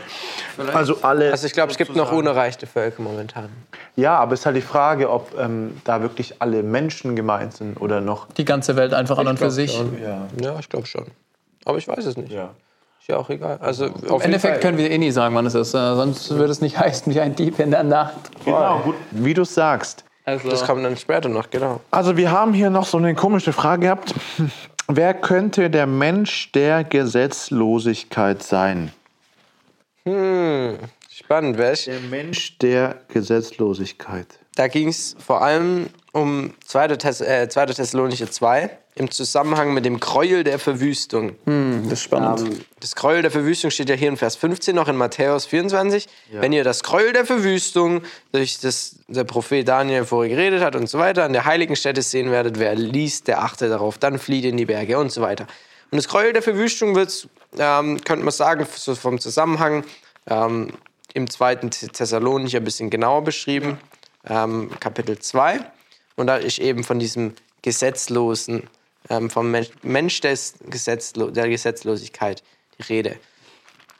[0.75, 1.30] Also alle.
[1.30, 3.49] Also ich glaube, es gibt noch unerreichte Völker momentan.
[3.94, 7.80] Ja, aber es ist halt die Frage, ob ähm, da wirklich alle Menschen gemeint sind
[7.80, 8.26] oder noch.
[8.32, 9.80] Die ganze Welt einfach an und für sich.
[10.02, 10.26] Ja.
[10.40, 11.06] ja, ich glaube schon.
[11.64, 12.32] Aber ich weiß es nicht.
[12.32, 12.50] Ja.
[12.99, 13.58] Ist ja auch egal.
[13.61, 14.61] Also Im Endeffekt Fall.
[14.61, 15.75] können wir eh nie sagen, wann es ist.
[15.75, 18.16] Äh, sonst würde es nicht heißen wie ein Dieb in der Nacht.
[18.44, 20.04] Genau, gut, wie du sagst.
[20.25, 20.49] Also.
[20.49, 21.80] Das kommt dann später noch, genau.
[21.90, 24.14] Also wir haben hier noch so eine komische Frage gehabt.
[24.94, 28.92] Wer könnte der Mensch der Gesetzlosigkeit sein?
[30.04, 30.76] Hm,
[31.11, 31.87] spannend, welch?
[31.87, 34.26] Der Mensch der Gesetzlosigkeit.
[34.54, 36.88] Da ging es vor allem um 2.
[36.99, 37.66] Thess äh, 2.
[37.66, 41.37] Thessalonicher 2 im Zusammenhang mit dem Gräuel der Verwüstung.
[41.46, 42.40] Hm, das ist spannend.
[42.40, 46.09] Ähm, das Gräuel der Verwüstung steht ja hier in Vers 15 noch in Matthäus 24.
[46.31, 46.42] Ja.
[46.42, 48.02] Wenn ihr das Gräuel der Verwüstung,
[48.33, 52.02] durch das der Prophet Daniel vorher geredet hat und so weiter, an der heiligen Stätte
[52.02, 55.46] sehen werdet, wer liest, der achte darauf, dann flieht in die Berge und so weiter.
[55.90, 57.28] Und das Gräuel der Verwüstung wird,
[57.59, 59.85] ähm, könnte man sagen, so vom Zusammenhang
[60.26, 60.72] ähm,
[61.14, 63.78] im zweiten Thessalonicher ein bisschen genauer beschrieben,
[64.28, 65.61] ähm, Kapitel 2.
[66.16, 68.68] Und da ist eben von diesem Gesetzlosen
[69.08, 72.42] ähm, vom Mensch des Gesetzlo der Gesetzlosigkeit
[72.78, 73.18] die Rede.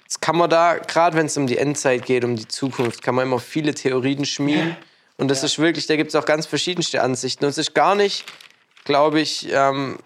[0.02, 3.14] Jetzt kann man da, gerade wenn es um die Endzeit geht, um die Zukunft, kann
[3.14, 4.76] man immer viele Theorien schmieden.
[5.16, 5.46] Und das ja.
[5.46, 7.44] ist wirklich, da gibt es auch ganz verschiedenste Ansichten.
[7.44, 8.24] Und es ist gar nicht,
[8.84, 9.98] glaube ich, ähm,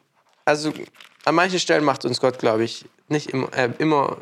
[0.45, 0.73] also
[1.25, 4.17] an manchen Stellen macht uns Gott, glaube ich, nicht immer, äh, immer,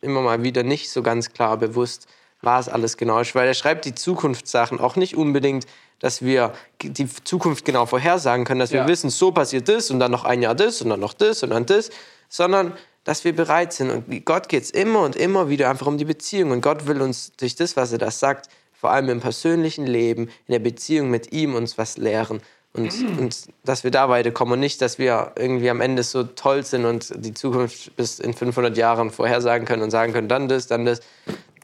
[0.00, 2.06] immer mal wieder nicht so ganz klar bewusst,
[2.40, 3.34] was alles genau ist.
[3.34, 5.66] Weil er schreibt die Zukunftssachen auch nicht unbedingt
[6.00, 8.88] dass wir die Zukunft genau vorhersagen können, dass wir ja.
[8.88, 11.50] wissen, so passiert das und dann noch ein Jahr das und dann noch das und
[11.50, 11.90] dann das,
[12.28, 12.72] sondern
[13.04, 13.90] dass wir bereit sind.
[13.90, 16.50] Und Gott geht es immer und immer wieder einfach um die Beziehung.
[16.50, 20.24] Und Gott will uns durch das, was er da sagt, vor allem im persönlichen Leben,
[20.46, 22.40] in der Beziehung mit ihm uns was lehren.
[22.72, 23.18] Und, mhm.
[23.18, 26.84] und dass wir da weiterkommen und nicht, dass wir irgendwie am Ende so toll sind
[26.84, 30.84] und die Zukunft bis in 500 Jahren vorhersagen können und sagen können, dann das, dann
[30.84, 31.00] das.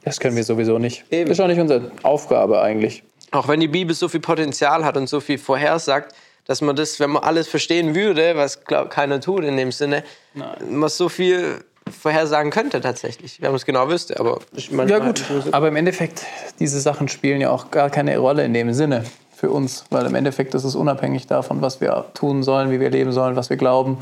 [0.03, 1.05] Das können wir sowieso nicht.
[1.11, 1.29] Eben.
[1.29, 3.03] Das ist auch nicht unsere Aufgabe eigentlich.
[3.33, 6.13] Auch wenn die Bibel so viel Potenzial hat und so viel vorhersagt,
[6.45, 10.03] dass man das, wenn man alles verstehen würde, was glaub, keiner tut in dem Sinne,
[10.35, 10.55] Nein.
[10.69, 14.19] man so viel vorhersagen könnte tatsächlich, wenn man es genau wüsste.
[14.19, 16.25] Aber ja gut, aber im Endeffekt,
[16.59, 19.03] diese Sachen spielen ja auch gar keine Rolle in dem Sinne
[19.35, 22.91] für uns, weil im Endeffekt ist es unabhängig davon, was wir tun sollen, wie wir
[22.91, 23.97] leben sollen, was wir glauben.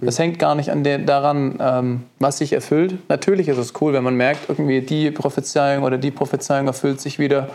[0.00, 2.94] Das hängt gar nicht an der, daran, ähm, was sich erfüllt.
[3.10, 7.18] Natürlich ist es cool, wenn man merkt, irgendwie die Prophezeiung oder die Prophezeiung erfüllt sich
[7.18, 7.50] wieder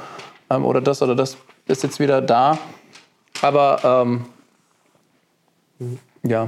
[0.49, 2.58] ähm, oder das oder das ist jetzt wieder da.
[3.41, 4.25] Aber ähm,
[6.23, 6.47] ja.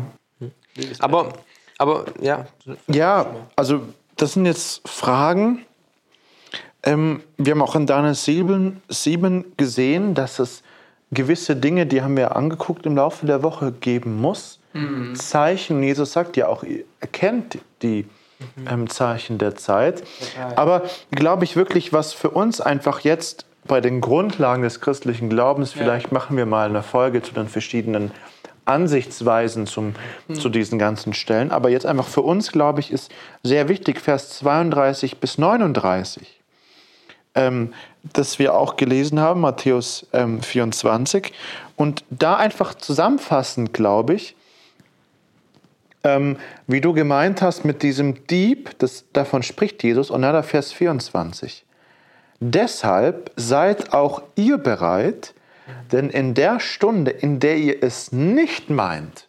[0.99, 1.33] Aber,
[1.77, 2.45] aber ja.
[2.87, 3.81] Ja, also
[4.15, 5.65] das sind jetzt Fragen.
[6.83, 10.63] Ähm, wir haben auch in Daniel 7, 7 gesehen, dass es
[11.11, 14.59] gewisse Dinge, die haben wir angeguckt im Laufe der Woche, geben muss.
[14.73, 15.15] Mhm.
[15.15, 18.05] Zeichen, Jesus sagt ja auch, ihr erkennt die
[18.55, 18.67] mhm.
[18.69, 20.03] ähm, Zeichen der Zeit.
[20.55, 25.71] Aber glaube ich wirklich, was für uns einfach jetzt bei den Grundlagen des christlichen Glaubens,
[25.71, 26.13] vielleicht ja.
[26.13, 28.11] machen wir mal eine Folge zu den verschiedenen
[28.65, 29.93] Ansichtsweisen zum,
[30.27, 30.35] hm.
[30.35, 31.51] zu diesen ganzen Stellen.
[31.51, 33.11] Aber jetzt einfach für uns, glaube ich, ist
[33.43, 36.41] sehr wichtig, Vers 32 bis 39.
[37.35, 37.73] ähm,
[38.13, 41.33] das wir auch gelesen haben, Matthäus ähm, 24.
[41.75, 44.35] Und da einfach zusammenfassend, glaube ich,
[46.03, 50.43] ähm, wie du gemeint hast mit diesem Dieb, das, davon spricht Jesus, und dann der
[50.43, 51.65] Vers 24.
[52.39, 55.33] Deshalb seid auch ihr bereit,
[55.91, 59.27] denn in der Stunde, in der ihr es nicht meint,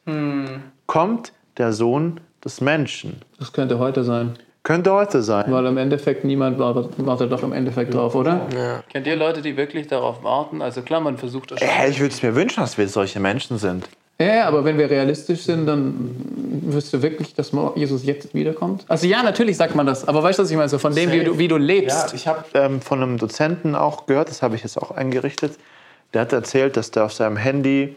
[0.86, 3.22] kommt der Sohn des Menschen.
[3.38, 4.38] Das könnte heute sein.
[4.62, 5.46] Könnte heute sein.
[5.48, 8.46] Weil im Endeffekt niemand wartet, wartet doch im Endeffekt drauf, oder?
[8.54, 8.82] Ja.
[8.92, 10.60] Kennt ihr Leute, die wirklich darauf warten?
[10.60, 13.56] Also klar, man versucht das Äh, ich würde es mir wünschen, dass wir solche Menschen
[13.56, 13.88] sind.
[14.20, 16.16] Ja, ja, aber wenn wir realistisch sind, dann
[16.62, 18.84] wirst du wirklich, dass Jesus jetzt wiederkommt?
[18.88, 20.68] Also ja, natürlich sagt man das, aber weißt du, was ich meine?
[20.68, 22.14] So von dem, wie du, wie du lebst.
[22.14, 25.56] ich habe ähm, von einem Dozenten auch gehört, das habe ich jetzt auch eingerichtet.
[26.14, 27.96] Der hat erzählt, dass der auf seinem Handy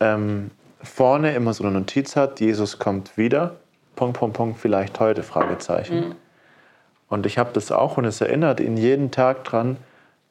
[0.00, 0.50] ähm,
[0.82, 3.56] vorne immer so eine Notiz hat: Jesus kommt wieder.
[3.94, 5.22] Punkt, Punkt, Punkt, vielleicht heute?
[5.22, 6.14] Fragezeichen.
[7.08, 9.76] Und ich habe das auch und es erinnert ihn jeden Tag dran,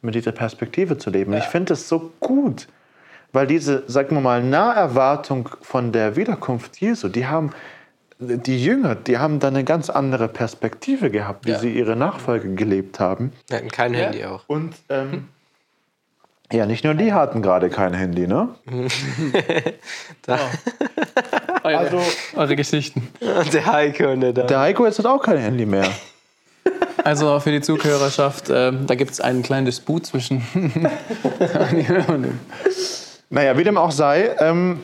[0.01, 1.33] mit dieser Perspektive zu leben.
[1.33, 2.67] Und Ich finde es so gut,
[3.35, 7.51] weil diese, sagen wir mal, Naherwartung von der Wiederkunft Jesu, die haben
[8.17, 11.59] die Jünger, die haben da eine ganz andere Perspektive gehabt, wie Ja.
[11.59, 13.33] sie ihre Nachfolge gelebt haben.
[13.49, 14.43] Wir hatten kein Handy auch.
[14.47, 15.27] Und ähm,
[16.51, 18.49] ja, nicht nur die hatten gerade kein Handy, ne?
[21.63, 22.01] Eure, Also
[22.35, 23.07] eure Geschichten.
[23.51, 24.43] Der Heiko und der da.
[24.43, 25.89] der Heiko jetzt hat auch kein Handy mehr.
[27.03, 30.41] Also für die Zuhörerschaft, ähm, da gibt es einen kleinen Disput zwischen
[31.53, 32.39] Daniel und dem.
[33.29, 34.83] Naja, wie dem auch sei, ähm,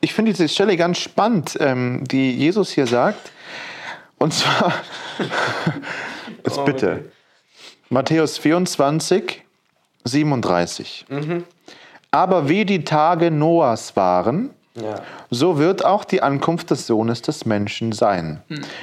[0.00, 3.32] ich finde diese Stelle ganz spannend, ähm, die Jesus hier sagt.
[4.18, 4.72] Und zwar,
[6.44, 7.10] jetzt bitte,
[7.88, 9.42] Matthäus 24,
[10.04, 11.06] 37.
[12.10, 14.96] Aber wie die Tage Noahs waren, Ja.
[15.30, 18.42] so wird auch die Ankunft des Sohnes des Menschen sein.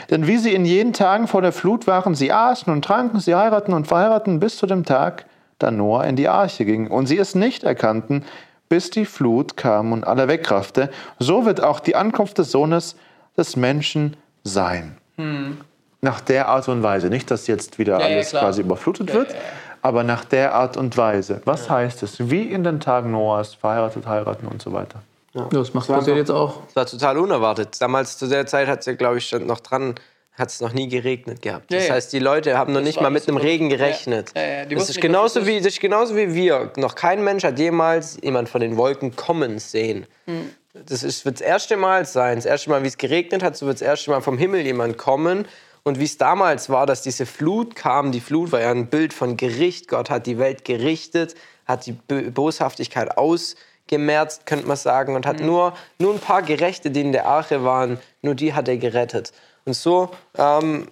[0.09, 3.35] Denn wie sie in jenen Tagen vor der Flut waren, sie aßen und tranken, sie
[3.35, 5.25] heiraten und verheiraten bis zu dem Tag,
[5.59, 8.23] da Noah in die Arche ging und sie es nicht erkannten,
[8.69, 12.95] bis die Flut kam und alle wegraffte, so wird auch die Ankunft des Sohnes
[13.37, 14.97] des Menschen sein.
[16.01, 17.09] Nach der Art und Weise.
[17.09, 18.43] Nicht, dass jetzt wieder ja, alles klar.
[18.43, 19.35] quasi überflutet wird,
[19.81, 21.41] aber nach der Art und Weise.
[21.45, 22.29] Was heißt es?
[22.29, 25.01] Wie in den Tagen Noahs, verheiratet, heiraten und so weiter.
[25.51, 26.61] Das macht passiert jetzt auch.
[26.67, 27.81] Das war total unerwartet.
[27.81, 29.95] Damals zu der Zeit hat es ja, glaube ich, stand noch dran,
[30.37, 31.71] hat es noch nie geregnet gehabt.
[31.71, 34.31] Das Ja, heißt, die Leute haben noch nicht mal mit einem Regen gerechnet.
[34.35, 36.71] Ja, das, ist genauso wie, das ist genauso wie wir.
[36.75, 40.05] Noch kein Mensch hat jemals jemand von den Wolken kommen sehen.
[40.25, 40.49] Hm.
[40.73, 42.35] Das ist, wird das erste Mal sein.
[42.35, 44.97] Das erste Mal, wie es geregnet hat, so wird das erste Mal vom Himmel jemand
[44.97, 45.47] kommen.
[45.83, 49.13] Und wie es damals war, dass diese Flut kam, die Flut war ja ein Bild
[49.13, 49.87] von Gericht.
[49.87, 55.77] Gott hat die Welt gerichtet, hat die Boshaftigkeit ausgemerzt, könnte man sagen, und hat nur,
[55.99, 59.31] nur ein paar Gerechte, die in der Arche waren, nur die hat er gerettet.
[59.65, 60.87] Und so, ähm,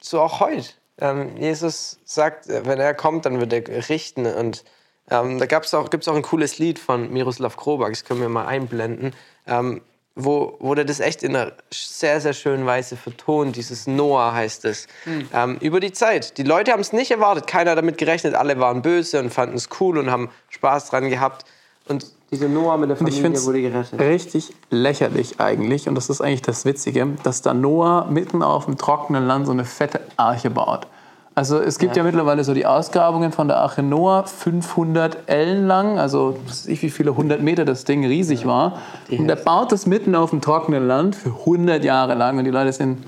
[0.00, 0.68] so auch heute.
[1.00, 4.26] Ähm, Jesus sagt, äh, wenn er kommt, dann wird er richten.
[4.26, 4.64] Und
[5.10, 8.20] ähm, da gab's auch, gibt es auch ein cooles Lied von Miroslav Krobak, das können
[8.20, 9.14] wir mal einblenden,
[9.46, 9.82] ähm,
[10.14, 13.54] wo, wo der das echt in einer sehr, sehr schönen Weise vertont.
[13.54, 14.88] Dieses Noah heißt es.
[15.32, 16.36] Ähm, über die Zeit.
[16.38, 19.68] Die Leute haben es nicht erwartet, keiner damit gerechnet, alle waren böse und fanden es
[19.78, 21.44] cool und haben Spaß dran gehabt.
[21.86, 24.00] Und dieser Noah mit der Ich Familie finde es wurde gerettet.
[24.00, 28.76] richtig lächerlich eigentlich, und das ist eigentlich das Witzige, dass da Noah mitten auf dem
[28.76, 30.86] trockenen Land so eine fette Arche baut.
[31.34, 35.96] Also es gibt ja, mittlerweile so die Ausgrabungen von der Arche Noah, 500 Ellen lang,
[35.96, 38.78] also weiß ich, wie viele 100 Meter das Ding riesig war.
[39.08, 42.50] Und der baut das mitten auf dem trockenen Land für 100 Jahre lang und die
[42.50, 42.98] Leute sind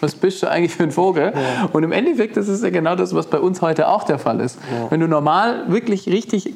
[0.00, 1.32] was bist du eigentlich für ein Vogel?
[1.72, 4.40] Und im Endeffekt, das ist ja genau das, was bei uns heute auch der Fall
[4.40, 4.58] ist.
[4.90, 6.52] Wenn du normal wirklich richtig,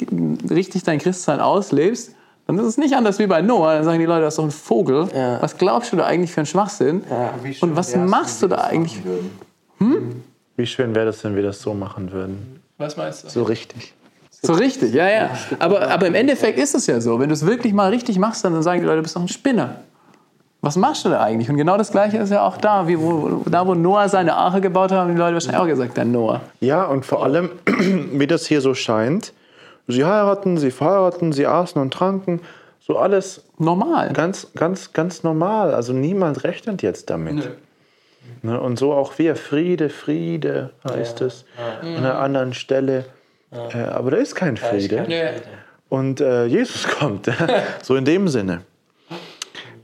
[0.50, 2.14] richtig dein Christsein auslebst,
[2.46, 3.74] dann ist es nicht anders wie bei Noah.
[3.74, 5.08] Dann sagen die Leute, das ist doch ein Vogel.
[5.14, 5.40] Ja.
[5.40, 7.04] Was glaubst du da eigentlich für einen Schwachsinn?
[7.60, 8.98] Und was machst du da eigentlich?
[10.56, 12.60] Wie schön wäre das, wenn wir das so machen würden.
[12.78, 13.28] Was meinst du?
[13.28, 13.94] So richtig.
[14.42, 15.30] So richtig, ja, ja.
[15.58, 17.20] Aber, aber im Endeffekt ist es ja so.
[17.20, 19.28] Wenn du es wirklich mal richtig machst, dann sagen die Leute, du bist doch ein
[19.28, 19.76] Spinner.
[20.62, 21.48] Was machst du da eigentlich?
[21.48, 22.86] Und genau das Gleiche ist ja auch da.
[22.86, 25.96] Wie, wo, da, wo Noah seine Arche gebaut hat, haben die Leute wahrscheinlich auch gesagt,
[25.96, 26.42] der Noah.
[26.60, 27.50] Ja, und vor allem,
[28.12, 29.32] wie das hier so scheint,
[29.88, 32.40] sie heiraten, sie verheiraten, sie aßen und tranken,
[32.80, 34.12] so alles Normal.
[34.12, 35.72] ganz, ganz, ganz normal.
[35.72, 37.50] Also niemand rechnet jetzt damit.
[38.42, 41.44] Ne, und so auch wir, Friede, Friede heißt es
[41.82, 43.06] an einer anderen Stelle.
[43.50, 45.34] Äh, aber da ist kein Friede.
[45.88, 47.30] Und äh, Jesus kommt,
[47.82, 48.62] so in dem Sinne.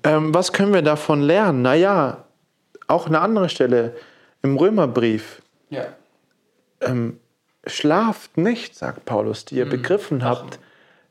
[0.06, 1.62] Ähm, was können wir davon lernen?
[1.62, 2.24] Naja,
[2.86, 3.94] auch eine andere Stelle
[4.42, 5.42] im Römerbrief.
[5.70, 5.86] Ja.
[7.66, 10.60] Schlaft nicht, sagt Paulus, die ihr begriffen habt,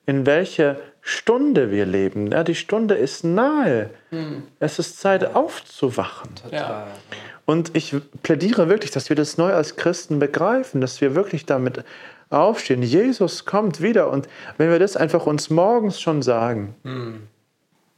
[0.06, 2.32] in welcher Stunde wir leben.
[2.32, 3.90] Ja, die Stunde ist nahe.
[4.60, 6.30] Es ist Zeit aufzuwachen.
[6.52, 6.88] Ja.
[7.46, 11.84] Und ich plädiere wirklich, dass wir das neu als Christen begreifen, dass wir wirklich damit
[12.30, 12.82] aufstehen.
[12.82, 14.10] Jesus kommt wieder.
[14.10, 14.28] Und
[14.58, 16.76] wenn wir das einfach uns morgens schon sagen,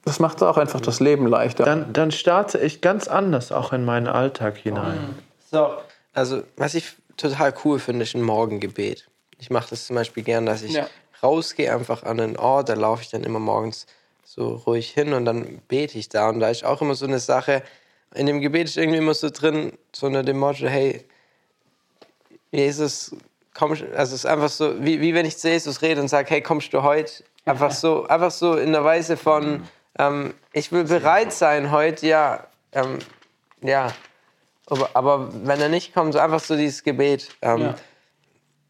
[0.07, 1.65] Das macht auch einfach das Leben leichter.
[1.65, 5.15] dann, dann starte ich ganz anders auch in meinen Alltag hinein.
[5.51, 5.69] So.
[6.13, 9.07] Also, was ich total cool finde, ist ein Morgengebet.
[9.37, 10.87] Ich mache das zum Beispiel gern, dass ich Ja.
[11.21, 13.85] rausgehe einfach an einen Ort, da laufe ich dann immer morgens
[14.23, 16.29] so ruhig hin und dann bete ich da.
[16.29, 17.61] Und da ist auch immer so eine Sache,
[18.15, 21.03] in dem Gebet ist irgendwie immer so drin, so unter dem Motto, hey,
[22.51, 23.15] Jesus,
[23.53, 26.29] komm, also es ist einfach so, wie, wie wenn ich zu Jesus rede und sage,
[26.29, 27.23] hey, kommst du heute?
[27.45, 29.63] Einfach so, einfach so in der Weise von,
[29.97, 32.99] ähm, ich will bereit sein heute, ja, ähm,
[33.61, 33.91] ja,
[34.67, 37.29] aber, aber wenn er nicht kommt, so einfach so dieses Gebet.
[37.41, 37.75] Ähm, Ja.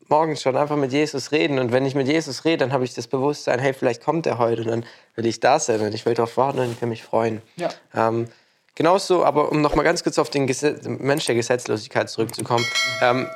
[0.10, 1.60] Morgens schon einfach mit Jesus reden.
[1.60, 4.38] Und wenn ich mit Jesus rede, dann habe ich das Bewusstsein, hey, vielleicht kommt er
[4.38, 4.62] heute.
[4.62, 4.86] Und dann
[5.16, 7.42] will ich da sein und ich will darauf warten und ich will mich freuen.
[7.58, 7.68] Ja.
[7.94, 8.30] Ähm,
[8.74, 12.66] genauso, aber um noch mal ganz kurz auf den Gesetz, Mensch der Gesetzlosigkeit zurückzukommen.
[13.02, 13.28] Ähm,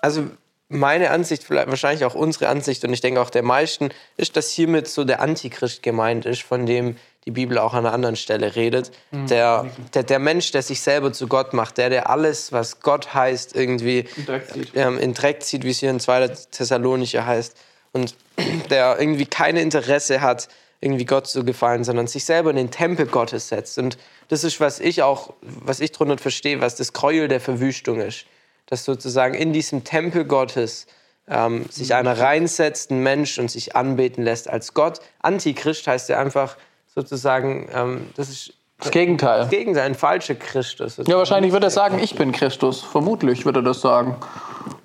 [0.00, 0.26] also
[0.68, 4.48] meine Ansicht, vielleicht wahrscheinlich auch unsere Ansicht und ich denke auch der meisten, ist, dass
[4.50, 8.56] hiermit so der Antichrist gemeint ist, von dem die Bibel auch an einer anderen Stelle
[8.56, 8.90] redet.
[9.12, 13.14] Der, der, der Mensch, der sich selber zu Gott macht, der, der alles, was Gott
[13.14, 14.72] heißt, irgendwie In Dreck zieht.
[14.74, 16.28] ähm, in Dreck zieht, wie es hier in 2.
[16.50, 17.56] Thessalonicher heißt.
[17.92, 18.16] Und
[18.70, 20.48] der irgendwie kein Interesse hat,
[20.80, 23.78] irgendwie Gott zu gefallen, sondern sich selber in den Tempel Gottes setzt.
[23.78, 28.00] Und das ist, was ich auch, was ich drunter verstehe, was das Gräuel der Verwüstung
[28.00, 28.26] ist.
[28.66, 30.86] Dass sozusagen in diesem Tempel Gottes
[31.28, 34.98] ähm, sich einer reinsetzt, ein Mensch, und sich anbeten lässt als Gott.
[35.20, 36.56] Antichrist heißt ja einfach
[36.94, 39.40] sozusagen, ähm, das ist Das Gegenteil.
[39.40, 40.98] das Gegenteil, ein falscher Christus.
[41.06, 42.82] Ja, wahrscheinlich wird er sagen, ich bin Christus.
[42.82, 44.16] Vermutlich wird er das sagen.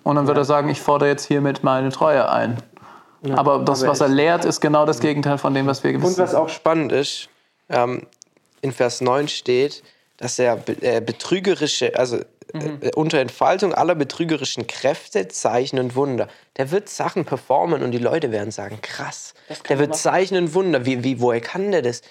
[0.04, 2.58] Und dann wird er sagen, ich fordere jetzt hiermit meine Treue ein.
[3.36, 6.04] aber das, aber was er lehrt, ist genau das Gegenteil von dem, was wir Und
[6.04, 6.18] wissen.
[6.20, 7.30] was auch spannend ist,
[7.70, 8.04] ähm,
[8.62, 9.84] in Vers 9 steht,
[10.18, 12.20] dass er äh, betrügerische, also
[12.54, 16.28] äh, unter Entfaltung aller betrügerischen Kräfte, Zeichen und Wunder.
[16.58, 19.34] Der wird Sachen performen und die Leute werden sagen, krass.
[19.70, 20.86] Der wird Zeichen und Wunder.
[20.86, 22.02] Wie, wie, woher kann der das?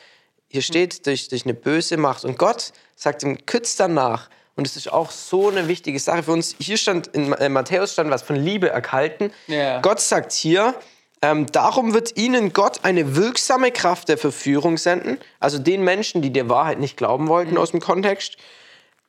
[0.48, 2.24] Hier steht, durch, durch eine böse Macht.
[2.24, 6.32] Und Gott sagt ihm kurz danach, und es ist auch so eine wichtige Sache für
[6.32, 6.56] uns.
[6.58, 9.30] Hier stand, in äh, Matthäus stand was von Liebe erkalten.
[9.48, 9.80] Ja.
[9.82, 10.74] Gott sagt hier,
[11.22, 16.32] ähm, darum wird ihnen Gott eine wirksame Kraft der Verführung senden, also den Menschen, die
[16.32, 18.36] der Wahrheit nicht glauben wollten aus dem Kontext,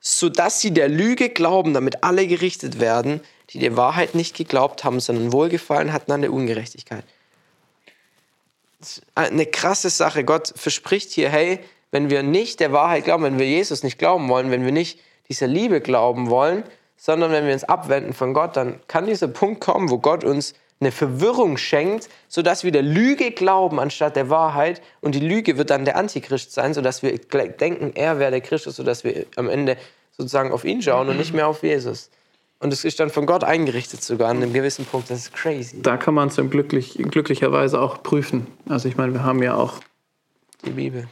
[0.09, 5.01] sodass sie der Lüge glauben, damit alle gerichtet werden, die der Wahrheit nicht geglaubt haben,
[5.01, 7.03] sondern Wohlgefallen hatten an der Ungerechtigkeit.
[9.15, 10.23] Eine krasse Sache.
[10.23, 11.59] Gott verspricht hier, hey,
[11.91, 14.99] wenn wir nicht der Wahrheit glauben, wenn wir Jesus nicht glauben wollen, wenn wir nicht
[15.27, 16.63] dieser Liebe glauben wollen,
[16.95, 20.53] sondern wenn wir uns abwenden von Gott, dann kann dieser Punkt kommen, wo Gott uns
[20.79, 24.81] eine Verwirrung schenkt, sodass wir der Lüge glauben anstatt der Wahrheit.
[25.01, 28.77] Und die Lüge wird dann der Antichrist sein, sodass wir denken, er wäre der Christus,
[28.77, 29.75] sodass wir am Ende
[30.17, 32.09] sozusagen auf ihn schauen und nicht mehr auf Jesus.
[32.59, 35.11] Und es ist dann von Gott eingerichtet sogar an einem gewissen Punkt.
[35.11, 35.81] Das ist crazy.
[35.81, 38.47] Da kann man es glücklich, glücklicherweise auch prüfen.
[38.67, 39.75] Also ich meine, wir haben ja auch
[40.65, 41.07] Die Bibel.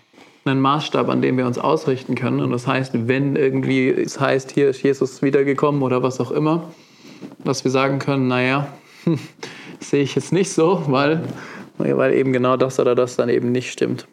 [0.45, 2.39] einen Maßstab, an dem wir uns ausrichten können.
[2.39, 6.73] Und das heißt, wenn irgendwie es heißt, hier ist Jesus wiedergekommen oder was auch immer,
[7.43, 8.67] dass wir sagen können, naja,
[9.03, 9.19] hm,
[9.79, 11.21] sehe ich jetzt nicht so, weil,
[11.77, 14.07] weil eben genau das oder das dann eben nicht stimmt.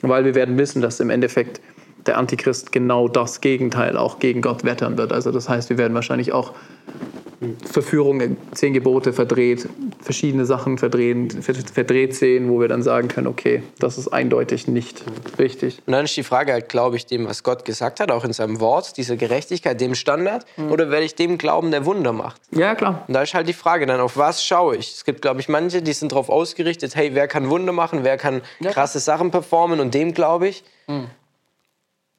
[0.00, 1.60] Weil wir werden wissen, dass im Endeffekt
[2.06, 5.12] der Antichrist genau das Gegenteil auch gegen Gott wettern wird.
[5.12, 6.52] Also das heißt, wir werden wahrscheinlich auch
[7.70, 9.68] Verführungen, zehn Gebote verdreht,
[10.00, 15.04] verschiedene Sachen verdrehen, verdreht sehen, wo wir dann sagen können, okay, das ist eindeutig nicht
[15.38, 15.82] richtig.
[15.86, 18.32] Und dann ist die Frage halt, glaube ich dem, was Gott gesagt hat, auch in
[18.32, 22.40] seinem Wort, dieser Gerechtigkeit, dem Standard, oder werde ich dem glauben, der Wunder macht?
[22.52, 23.04] Ja, klar.
[23.06, 24.94] Und da ist halt die Frage dann, auf was schaue ich?
[24.94, 28.16] Es gibt, glaube ich, manche, die sind darauf ausgerichtet, hey, wer kann Wunder machen, wer
[28.16, 30.64] kann krasse Sachen performen und dem glaube ich.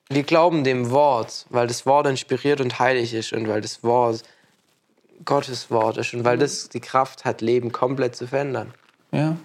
[0.09, 4.23] Wir glauben dem Wort, weil das Wort inspiriert und heilig ist und weil das Wort
[5.25, 8.73] Gottes Wort ist und weil das die Kraft hat, Leben komplett zu verändern.
[9.11, 9.35] Ja.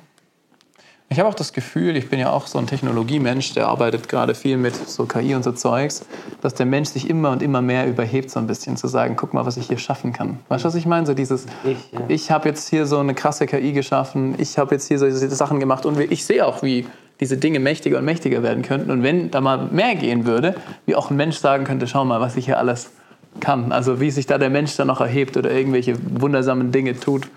[1.08, 4.34] Ich habe auch das Gefühl, ich bin ja auch so ein Technologiemensch, der arbeitet gerade
[4.34, 6.06] viel mit so KI und so Zeugs,
[6.40, 9.34] dass der Mensch sich immer und immer mehr überhebt, so ein bisschen zu sagen, guck
[9.34, 10.38] mal, was ich hier schaffen kann.
[10.48, 11.04] Weißt du, was ich meine?
[11.06, 12.00] So dieses, Ich, ja.
[12.08, 15.28] ich habe jetzt hier so eine krasse KI geschaffen, ich habe jetzt hier so diese
[15.28, 16.86] Sachen gemacht und ich sehe auch, wie
[17.22, 18.90] diese Dinge mächtiger und mächtiger werden könnten.
[18.90, 20.56] Und wenn da mal mehr gehen würde,
[20.86, 22.90] wie auch ein Mensch sagen könnte, schau mal, was ich hier alles
[23.38, 23.70] kann.
[23.70, 27.28] Also wie sich da der Mensch dann noch erhebt oder irgendwelche wundersamen Dinge tut.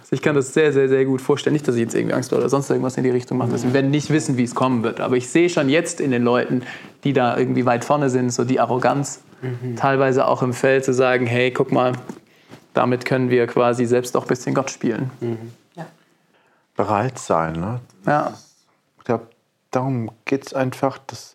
[0.00, 1.52] Also ich kann das sehr, sehr, sehr gut vorstellen.
[1.52, 3.62] Nicht, dass ich jetzt irgendwie Angst oder sonst irgendwas in die Richtung mache.
[3.62, 5.00] Wir werden nicht wissen, wie es kommen wird.
[5.00, 6.62] Aber ich sehe schon jetzt in den Leuten,
[7.04, 9.20] die da irgendwie weit vorne sind, so die Arroganz,
[9.76, 11.92] teilweise auch im Feld zu sagen, hey, guck mal,
[12.72, 15.10] damit können wir quasi selbst auch ein bisschen Gott spielen.
[16.74, 17.52] Bereit sein.
[17.60, 17.80] Ne?
[18.06, 18.32] Ja.
[19.08, 19.28] Ich glaube,
[19.70, 21.34] darum geht es einfach, dass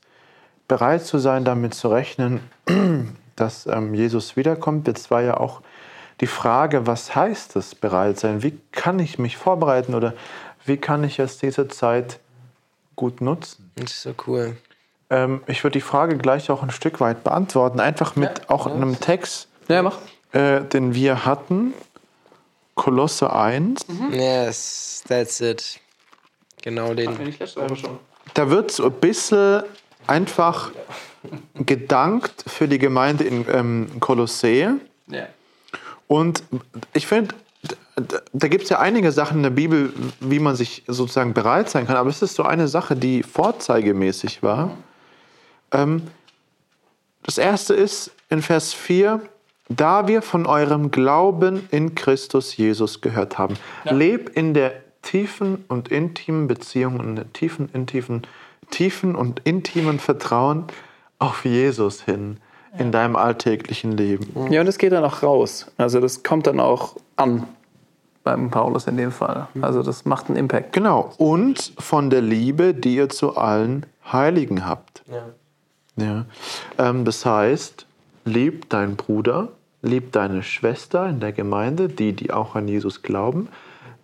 [0.67, 2.39] bereit zu sein, damit zu rechnen,
[3.35, 4.87] dass ähm, Jesus wiederkommt.
[4.87, 5.61] Jetzt war ja auch
[6.21, 8.43] die Frage, was heißt es, bereit sein?
[8.43, 10.13] Wie kann ich mich vorbereiten oder
[10.65, 12.19] wie kann ich jetzt diese Zeit
[12.95, 13.71] gut nutzen?
[13.77, 14.55] Das ist so cool.
[15.09, 18.49] Ähm, ich würde die Frage gleich auch ein Stück weit beantworten, einfach mit Ja.
[18.51, 19.97] auch einem Text, Ja, mach.
[20.31, 21.73] äh, den wir hatten,
[22.75, 23.83] Kolosse 1.
[24.11, 25.79] Yes, that's it.
[26.63, 27.11] Genau den.
[27.27, 27.99] ich letzte Woche schon.
[28.33, 29.63] Da wird so ein bisschen
[30.07, 30.71] einfach
[31.55, 34.77] gedankt für die Gemeinde in ähm, Kolossä.
[35.07, 35.27] Ja.
[36.07, 36.43] Und
[36.93, 37.35] ich finde,
[37.97, 41.69] da, da gibt es ja einige Sachen in der Bibel, wie man sich sozusagen bereit
[41.69, 41.97] sein kann.
[41.97, 44.77] Aber es ist so eine Sache, die vorzeigemäßig war.
[45.73, 46.03] Ähm,
[47.23, 49.19] das erste ist in Vers 4,
[49.67, 53.55] da wir von eurem Glauben in Christus Jesus gehört haben.
[53.83, 58.23] Leb in der tiefen und intimen Beziehung und in tiefen, intimen,
[58.71, 60.65] tiefen und intimen Vertrauen
[61.19, 62.37] auf Jesus hin
[62.77, 64.51] in deinem alltäglichen Leben.
[64.51, 65.71] Ja, und es geht dann auch raus.
[65.77, 67.47] Also das kommt dann auch an
[68.23, 69.47] beim Paulus in dem Fall.
[69.61, 70.73] Also das macht einen Impact.
[70.73, 71.11] Genau.
[71.17, 75.03] Und von der Liebe, die ihr zu allen Heiligen habt.
[75.97, 76.25] Ja.
[76.77, 77.85] Ähm, das heißt,
[78.25, 79.49] lieb deinen Bruder,
[79.81, 83.49] lieb deine Schwester in der Gemeinde, die, die auch an Jesus glauben.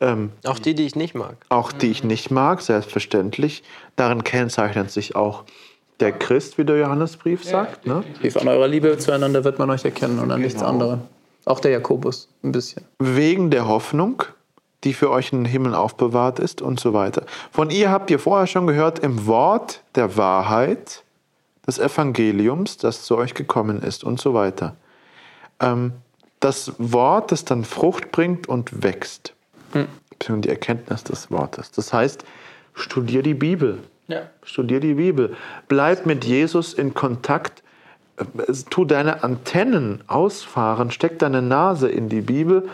[0.02, 1.36] Ähm, Auch die, die ich nicht mag.
[1.50, 3.64] auch die ich nicht mag, selbstverständlich.
[3.96, 5.44] Darin kennzeichnet sich auch
[6.00, 7.86] der Christ, wie der Johannesbrief sagt.
[7.86, 8.04] Ne?
[8.22, 11.02] Wie von eurer Liebe zueinander wird man euch erkennen und an nichts anderem.
[11.46, 12.86] Auch der Jakobus ein bisschen.
[13.00, 14.24] wegen der Hoffnung,
[14.86, 17.24] die für euch in den Himmel aufbewahrt ist und so weiter.
[17.52, 21.04] Von ihr habt ihr vorher schon gehört im Wort der Wahrheit
[21.68, 24.76] des Evangeliums, das zu euch gekommen ist und so weiter.
[25.60, 25.92] Ähm,
[26.40, 29.34] das Wort, das dann Frucht bringt und wächst.
[30.10, 31.72] Beziehungsweise die Erkenntnis des Wortes.
[31.72, 32.26] Das heißt,
[32.74, 33.80] studier die Bibel.
[34.08, 34.24] Ja.
[34.44, 35.36] Studier die Bibel.
[35.68, 37.64] Bleib mit Jesus in Kontakt.
[38.70, 42.68] Tu deine Antennen ausfahren, steck deine Nase in die Bibel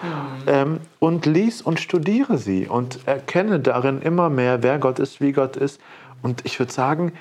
[0.48, 5.34] ähm, und lies und studiere sie und erkenne darin immer mehr, wer Gott ist, wie
[5.34, 5.80] Gott ist.
[6.24, 7.14] Und ich würde sagen,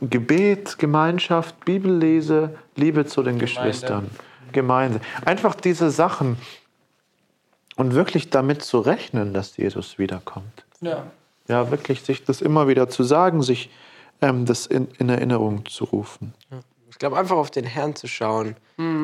[0.00, 4.10] Gebet, Gemeinschaft, Bibellese, Liebe zu den Geschwistern,
[4.52, 5.00] Gemeinde.
[5.24, 6.36] Einfach diese Sachen
[7.78, 10.66] und wirklich damit zu rechnen, dass Jesus wiederkommt.
[10.80, 11.10] Ja.
[11.46, 13.70] Ja, wirklich sich das immer wieder zu sagen, sich
[14.20, 16.34] ähm, das in, in Erinnerung zu rufen.
[16.90, 18.56] Ich glaube, einfach auf den Herrn zu schauen.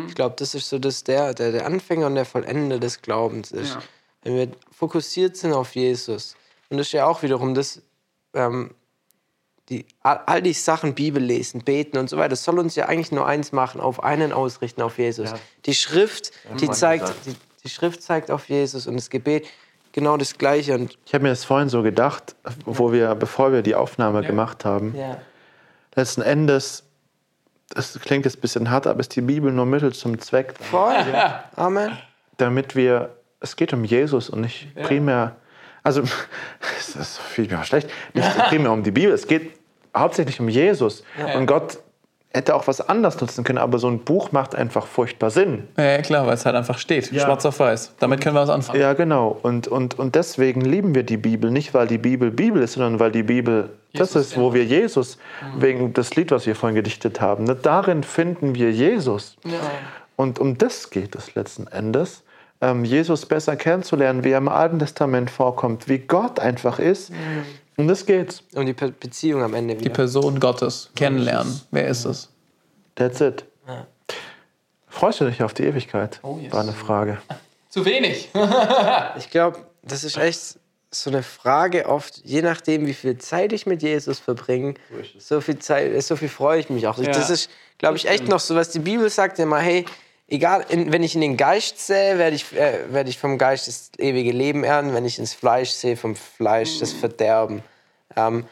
[0.08, 3.52] Ich glaube, das ist so das der, der, der Anfänger und der Vollende des Glaubens
[3.52, 3.74] ist.
[3.74, 3.82] Ja.
[4.22, 6.36] Wenn wir fokussiert sind auf Jesus.
[6.68, 7.82] Und das ist ja auch wiederum das,
[8.34, 8.74] ähm,
[9.68, 12.86] die, all, all die Sachen, Bibel lesen, beten und so weiter, das soll uns ja
[12.86, 15.32] eigentlich nur eins machen, auf einen ausrichten, auf Jesus.
[15.66, 17.34] Die Schrift, die zeigt, die,
[17.64, 19.46] die Schrift zeigt auf Jesus und das Gebet
[19.92, 20.74] genau das Gleiche.
[20.74, 24.64] Und Ich habe mir das vorhin so gedacht, wo wir, bevor wir die Aufnahme gemacht
[24.64, 24.94] haben.
[24.94, 25.18] ja,
[25.96, 26.82] Letzten Endes,
[27.70, 30.94] das klingt jetzt ein bisschen hart, aber ist die Bibel nur Mittel zum Zweck, voll.
[31.56, 31.96] Amen.
[32.36, 35.36] damit wir, es geht um Jesus und nicht primär,
[35.82, 36.02] also
[36.78, 39.52] es ist viel mehr schlecht, nicht primär um die Bibel, es geht
[39.96, 41.04] hauptsächlich um Jesus.
[41.36, 41.78] Und Gott
[42.34, 45.68] hätte auch was anderes nutzen können, aber so ein Buch macht einfach furchtbar Sinn.
[45.76, 47.06] Ja, ja, klar, weil es halt einfach steht.
[47.06, 47.94] Schwarz auf weiß.
[48.00, 48.80] Damit können wir was anfangen.
[48.80, 49.38] Ja, genau.
[49.42, 51.50] Und, und, und deswegen lieben wir die Bibel.
[51.50, 54.64] Nicht, weil die Bibel Bibel ist, sondern weil die Bibel das Jesus ist, wo wir
[54.64, 55.18] Jesus,
[55.56, 59.36] wegen das Lied, was wir vorhin gedichtet haben, ne, darin finden wir Jesus.
[60.16, 62.24] Und um das geht es letzten Endes.
[62.60, 67.12] Ähm, Jesus besser kennenzulernen, wie er im Alten Testament vorkommt, wie Gott einfach ist.
[67.76, 68.42] Und das geht's.
[68.54, 69.94] Und die Be Beziehung am Ende Die wieder.
[69.94, 71.60] Person Gottes kennenlernen.
[71.70, 72.28] Wer ist es?
[72.94, 73.44] That's it.
[74.88, 76.20] Freust du dich auf die Ewigkeit?
[76.22, 76.52] Oh, yes.
[76.52, 77.18] War eine Frage.
[77.68, 78.28] Zu wenig.
[79.18, 80.58] Ich glaube, das ist echt
[80.92, 84.74] so eine Frage oft, je nachdem, wie viel Zeit ich mit Jesus verbringe,
[85.18, 86.98] so viel Zeit, so viel freue ich mich auch.
[86.98, 89.84] Ja, das ist, glaube ich, echt noch so, was die Bibel sagt immer, hey,
[90.28, 93.68] egal, in, wenn ich in den Geist sehe, werde ich, äh, werde ich vom Geist
[93.68, 97.62] das ewige Leben ernten, wenn ich ins Fleisch sehe, vom Fleisch das Verderben.
[98.16, 98.46] Ähm,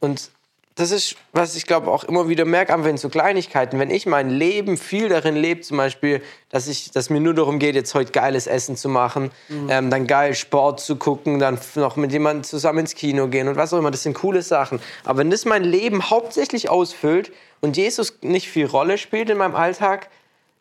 [0.00, 0.30] und
[0.74, 3.78] das ist, was ich glaube auch immer wieder merke, einfach in so Kleinigkeiten.
[3.78, 7.58] Wenn ich mein Leben viel darin lebe, zum Beispiel, dass ich, dass mir nur darum
[7.58, 9.30] geht, jetzt heute geiles Essen zu machen,
[9.68, 13.56] ähm, dann geil Sport zu gucken, dann noch mit jemandem zusammen ins Kino gehen und
[13.56, 14.80] was auch immer, das sind coole Sachen.
[15.04, 19.54] Aber wenn das mein Leben hauptsächlich ausfüllt und Jesus nicht viel Rolle spielt in meinem
[19.54, 20.08] Alltag,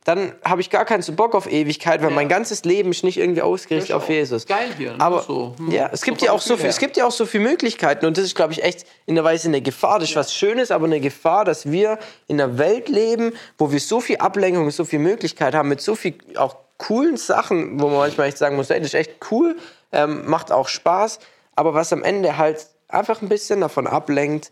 [0.03, 3.17] dann habe ich gar keinen so Bock auf Ewigkeit, weil mein ganzes Leben ist nicht
[3.17, 4.47] irgendwie ausgerichtet auf Jesus.
[4.47, 4.99] geil hier, ne?
[4.99, 5.71] Aber So, hm.
[5.71, 8.17] ja, es gibt ja auch so viel, es gibt ja auch so viele Möglichkeiten und
[8.17, 9.99] das ist, glaube ich, echt in der Weise eine Gefahr.
[9.99, 13.79] Das ist was Schönes, aber eine Gefahr, dass wir in einer Welt leben, wo wir
[13.79, 17.97] so viel Ablenkung, so viel Möglichkeit haben, mit so viel auch coolen Sachen, wo man
[17.97, 19.55] manchmal echt sagen muss, ey, das ist echt cool,
[19.91, 21.19] ähm, macht auch Spaß,
[21.55, 24.51] aber was am Ende halt einfach ein bisschen davon ablenkt,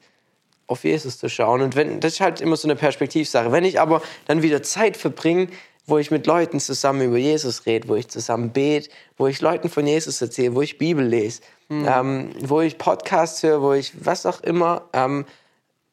[0.70, 1.61] auf Jesus zu schauen.
[1.61, 3.51] Und wenn, das ist halt immer so eine Perspektivsache.
[3.51, 5.47] Wenn ich aber dann wieder Zeit verbringe,
[5.88, 9.70] wo ich mit Leuten zusammen über Jesus rede, wo ich zusammen bete, wo ich Leuten
[9.70, 11.88] von Jesus erzähle, wo ich Bibel lese, mhm.
[11.89, 15.26] ähm, wo ich Podcasts höre, wo ich was auch immer ähm,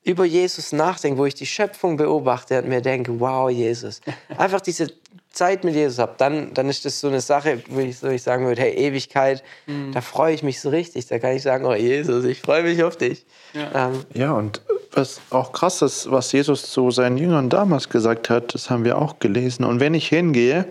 [0.05, 4.03] über Jesus nachdenke, wo ich die Schöpfung beobachte und mir denke, wow, Jesus.
[4.37, 4.89] Einfach diese
[5.37, 8.23] Zeit mit Jesus habe, dann, dann ist das so eine Sache, wo ich, so ich
[8.23, 9.93] sagen würde, hey, Ewigkeit, mhm.
[9.93, 11.07] da freue ich mich so richtig.
[11.07, 13.27] Da kann ich sagen, oh Jesus, ich freue mich auf dich.
[13.53, 13.89] Ja.
[13.89, 14.63] Ähm, ja, und
[14.97, 18.99] was auch krass ist, was Jesus zu seinen Jüngern damals gesagt hat, das haben wir
[18.99, 19.65] auch gelesen.
[19.65, 20.67] Und wenn ich hingehe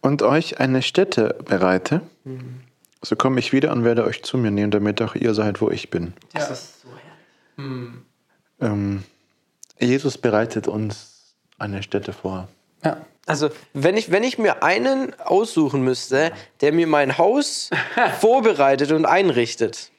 [0.00, 2.60] und euch eine Stätte bereite, mhm.
[3.02, 5.70] so komme ich wieder und werde euch zu mir nehmen, damit auch ihr seid, wo
[5.70, 6.12] ich bin.
[6.32, 7.70] Das ist so herrlich.
[7.70, 8.02] Mhm.
[8.60, 9.04] Ähm,
[9.78, 12.48] Jesus bereitet uns eine Stätte vor.
[12.84, 12.98] Ja.
[13.26, 16.32] Also, wenn ich, wenn ich mir einen aussuchen müsste,
[16.62, 17.68] der mir mein Haus
[18.20, 19.90] vorbereitet und einrichtet,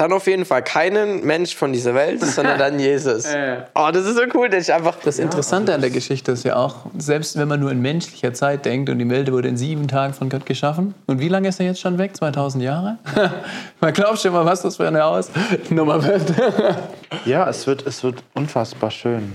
[0.00, 3.26] dann auf jeden Fall keinen Mensch von dieser Welt, sondern dann Jesus.
[3.74, 4.96] Oh, das ist so cool, dass ich einfach.
[5.04, 8.64] Das Interessante an der Geschichte ist ja auch, selbst wenn man nur in menschlicher Zeit
[8.64, 10.94] denkt und die Welt wurde in sieben Tagen von Gott geschaffen.
[11.06, 12.16] Und wie lange ist er jetzt schon weg?
[12.16, 12.98] 2000 Jahre?
[13.80, 16.32] man glaubt schon mal, was das für eine Hausnummer wird.
[17.26, 19.32] ja, es wird, es wird unfassbar schön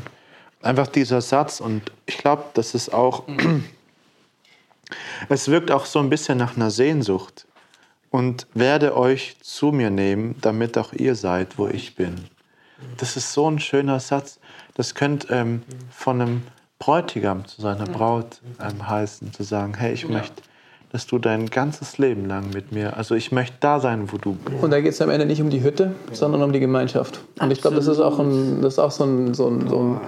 [0.66, 3.24] einfach dieser Satz und ich glaube, das ist auch,
[5.30, 7.45] es wirkt auch so ein bisschen nach einer Sehnsucht
[8.16, 12.16] und werde euch zu mir nehmen, damit auch ihr seid, wo ich bin.
[12.95, 14.39] Das ist so ein schöner Satz.
[14.74, 16.41] Das könnte ähm, von einem
[16.80, 20.41] Bräutigam zu seiner Braut ähm, heißen, zu sagen, hey, ich möchte
[20.91, 24.32] dass du dein ganzes Leben lang mit mir, also ich möchte da sein, wo du
[24.32, 24.63] bist.
[24.63, 27.20] Und da geht es am Ende nicht um die Hütte, sondern um die Gemeinschaft.
[27.41, 29.78] Und ich glaube, das ist auch, ein, das ist auch so, ein, so, ein, so
[29.78, 29.99] ein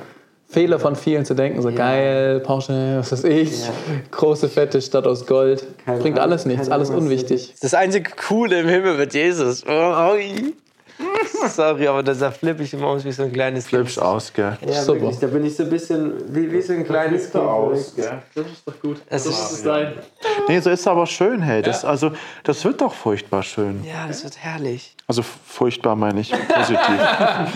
[0.49, 1.75] Fehler von vielen zu denken, so ja.
[1.75, 3.73] geil, Porsche, was weiß ich, ja.
[4.11, 5.65] große fette Stadt aus Gold.
[5.85, 7.53] Keine Bringt alles nichts, alles unwichtig.
[7.61, 9.65] Das einzige Coole im Himmel wird Jesus.
[9.67, 10.15] Oh,
[11.49, 13.81] Sorry, aber da flippe ich immer aus wie so ein kleines Kind.
[13.81, 14.57] Flippst aus, gell?
[14.65, 15.01] Ja, Super.
[15.01, 15.19] Wirklich.
[15.19, 17.43] Da bin ich so ein bisschen wie, wie so ein kleines Kind.
[17.43, 18.21] aus, gell?
[18.33, 19.01] Das ist doch gut.
[19.09, 19.93] Das, das ist sein.
[20.47, 21.61] Nee, so ist es aber schön, hey.
[21.61, 21.89] Das, ja.
[21.89, 22.11] also,
[22.43, 23.83] das wird doch furchtbar schön.
[23.83, 24.95] Ja, das wird herrlich.
[25.07, 26.79] Also furchtbar meine ich positiv.
[26.79, 27.47] ja,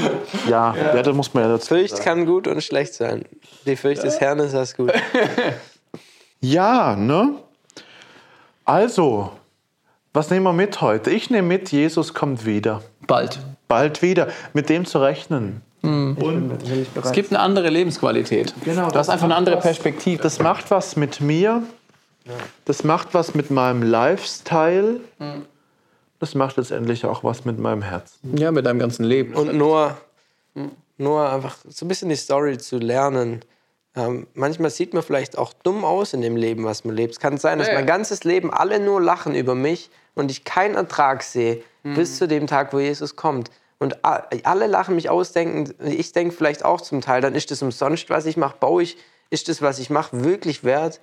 [0.48, 0.76] ja.
[0.76, 2.04] ja, das muss man ja dazu Furcht sagen.
[2.04, 3.26] kann gut und schlecht sein.
[3.66, 4.92] Die Furcht des Herrn ist das gut.
[6.42, 7.36] ja, ne?
[8.66, 9.32] Also,
[10.14, 11.10] was nehmen wir mit heute?
[11.10, 12.82] Ich nehme mit, Jesus kommt wieder.
[13.12, 13.40] Bald.
[13.68, 14.30] Bald wieder.
[14.54, 15.62] Mit dem zu rechnen.
[15.82, 16.18] Mhm.
[16.18, 16.60] Und
[17.04, 18.54] es gibt eine andere Lebensqualität.
[18.64, 20.24] Genau, du hast einfach eine andere Perspektive.
[20.24, 21.64] Das macht was mit mir.
[22.66, 25.02] Das macht was mit meinem Lifestyle.
[26.20, 28.38] Das macht letztendlich auch was mit meinem Herzen.
[28.38, 29.34] Ja, mit deinem ganzen Leben.
[29.34, 29.98] Und nur,
[30.98, 33.42] nur einfach so ein bisschen die Story zu lernen.
[33.94, 37.14] Ähm, manchmal sieht man vielleicht auch dumm aus in dem Leben, was man lebt.
[37.14, 40.46] Es kann sein, dass ja, mein ganzes Leben alle nur lachen über mich und ich
[40.46, 41.96] keinen Ertrag sehe, mhm.
[41.96, 43.52] bis zu dem Tag, wo Jesus kommt.
[43.80, 47.64] Und alle lachen mich aus, denken, ich denke vielleicht auch zum Teil, dann ist das
[47.64, 48.98] umsonst, was ich mache, baue ich,
[49.32, 51.00] ist das, was ich mache, wirklich wert?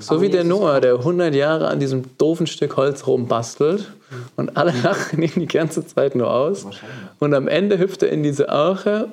[0.00, 3.92] So Aber wie der Noah, der 100 Jahre an diesem doofen Stück Holz rumbastelt
[4.36, 6.66] und alle lachen ihn die ganze Zeit nur aus.
[7.20, 9.08] Und am Ende hüpft er in diese Arche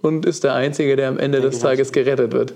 [0.00, 2.54] und ist der Einzige, der am Ende des Tages gerettet wird.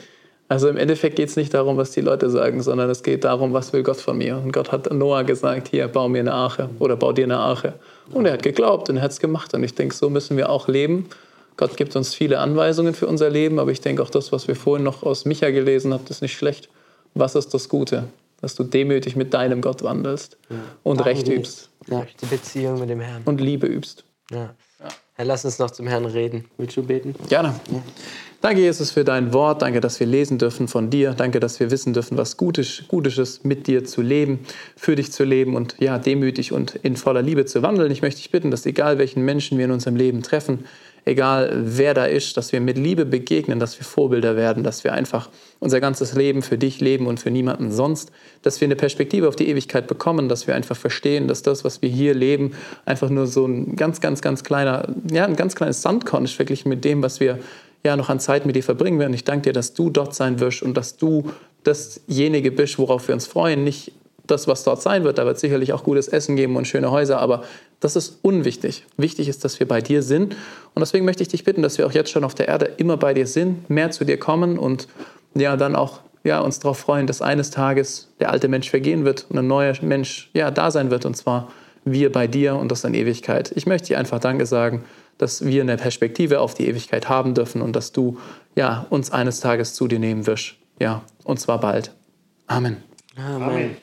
[0.50, 3.52] Also im Endeffekt geht es nicht darum, was die Leute sagen, sondern es geht darum,
[3.52, 4.38] was will Gott von mir.
[4.38, 7.74] Und Gott hat Noah gesagt, hier, bau mir eine Arche oder bau dir eine Arche.
[8.12, 9.52] Und er hat geglaubt und er hat es gemacht.
[9.52, 11.10] Und ich denke, so müssen wir auch leben.
[11.58, 14.56] Gott gibt uns viele Anweisungen für unser Leben, aber ich denke auch das, was wir
[14.56, 16.70] vorhin noch aus Micha gelesen haben, ist nicht schlecht.
[17.14, 18.04] Was ist das Gute?
[18.40, 20.56] Dass du demütig mit deinem Gott wandelst ja.
[20.84, 21.70] und Recht übst.
[21.88, 23.22] Ja, die Beziehung mit dem Herrn.
[23.24, 24.04] Und Liebe übst.
[24.30, 24.54] Ja.
[25.14, 26.44] Herr, lass uns noch zum Herrn reden.
[26.58, 27.16] Willst du beten?
[27.28, 27.48] Gerne.
[27.70, 27.82] Ja.
[28.40, 29.62] Danke, Jesus, für dein Wort.
[29.62, 31.12] Danke, dass wir lesen dürfen von dir.
[31.12, 34.38] Danke, dass wir wissen dürfen, was Gutes, Gutes ist, mit dir zu leben,
[34.76, 37.90] für dich zu leben und ja, demütig und in voller Liebe zu wandeln.
[37.90, 40.66] Ich möchte dich bitten, dass egal welchen Menschen wir in unserem Leben treffen,
[41.04, 44.92] egal wer da ist, dass wir mit Liebe begegnen, dass wir Vorbilder werden, dass wir
[44.92, 48.12] einfach unser ganzes Leben für dich leben und für niemanden sonst,
[48.42, 51.82] dass wir eine Perspektive auf die Ewigkeit bekommen, dass wir einfach verstehen, dass das, was
[51.82, 52.52] wir hier leben,
[52.84, 56.66] einfach nur so ein ganz, ganz, ganz kleiner, ja, ein ganz kleines Sandkorn ist, wirklich
[56.66, 57.40] mit dem, was wir
[57.84, 59.14] ja noch an Zeit mit dir verbringen werden.
[59.14, 61.30] Ich danke dir, dass du dort sein wirst und dass du
[61.64, 63.92] dasjenige bist, worauf wir uns freuen, nicht
[64.26, 65.18] das, was dort sein wird.
[65.18, 67.44] Da wird sicherlich auch gutes Essen geben und schöne Häuser, aber
[67.80, 68.84] das ist unwichtig.
[68.96, 70.34] Wichtig ist, dass wir bei dir sind.
[70.74, 72.96] Und deswegen möchte ich dich bitten, dass wir auch jetzt schon auf der Erde immer
[72.96, 74.88] bei dir sind, mehr zu dir kommen und
[75.34, 79.26] ja, dann auch ja, uns darauf freuen, dass eines Tages der alte Mensch vergehen wird
[79.28, 81.50] und ein neuer Mensch ja, da sein wird, und zwar
[81.84, 83.52] wir bei dir und das in Ewigkeit.
[83.54, 84.84] Ich möchte dir einfach Danke sagen,
[85.18, 88.18] dass wir eine Perspektive auf die Ewigkeit haben dürfen und dass du
[88.54, 90.54] ja, uns eines Tages zu dir nehmen wirst.
[90.80, 91.92] Ja, und zwar bald.
[92.46, 92.78] Amen.
[93.16, 93.42] Amen.
[93.42, 93.76] Amen.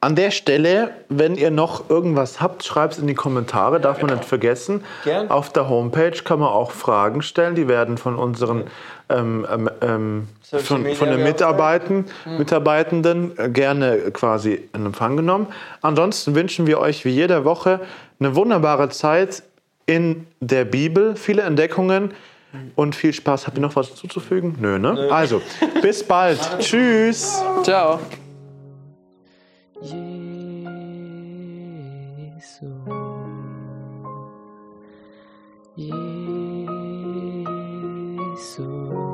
[0.00, 4.14] an der Stelle, wenn ihr noch irgendwas habt, schreibt es in die Kommentare, darf man
[4.14, 4.84] nicht vergessen.
[5.04, 5.30] Gern.
[5.30, 8.64] Auf der Homepage kann man auch Fragen stellen, die werden von unseren
[9.08, 11.22] ähm, ähm, ähm, von, von den.
[11.22, 12.06] Mitarbeiten,
[12.38, 15.46] Mitarbeitenden äh, gerne quasi in Empfang genommen.
[15.82, 17.80] Ansonsten wünschen wir euch wie jede Woche
[18.18, 19.42] eine wunderbare Zeit
[19.86, 22.14] in der Bibel, viele Entdeckungen
[22.76, 23.46] und viel Spaß.
[23.46, 24.56] Habt ihr noch was hinzuzufügen?
[24.60, 25.08] Nö, ne?
[25.10, 25.42] Also,
[25.80, 26.38] bis bald.
[26.58, 27.42] Tschüss.
[27.62, 27.98] Ciao.
[29.80, 29.92] Jesus,
[38.54, 39.12] Jesus.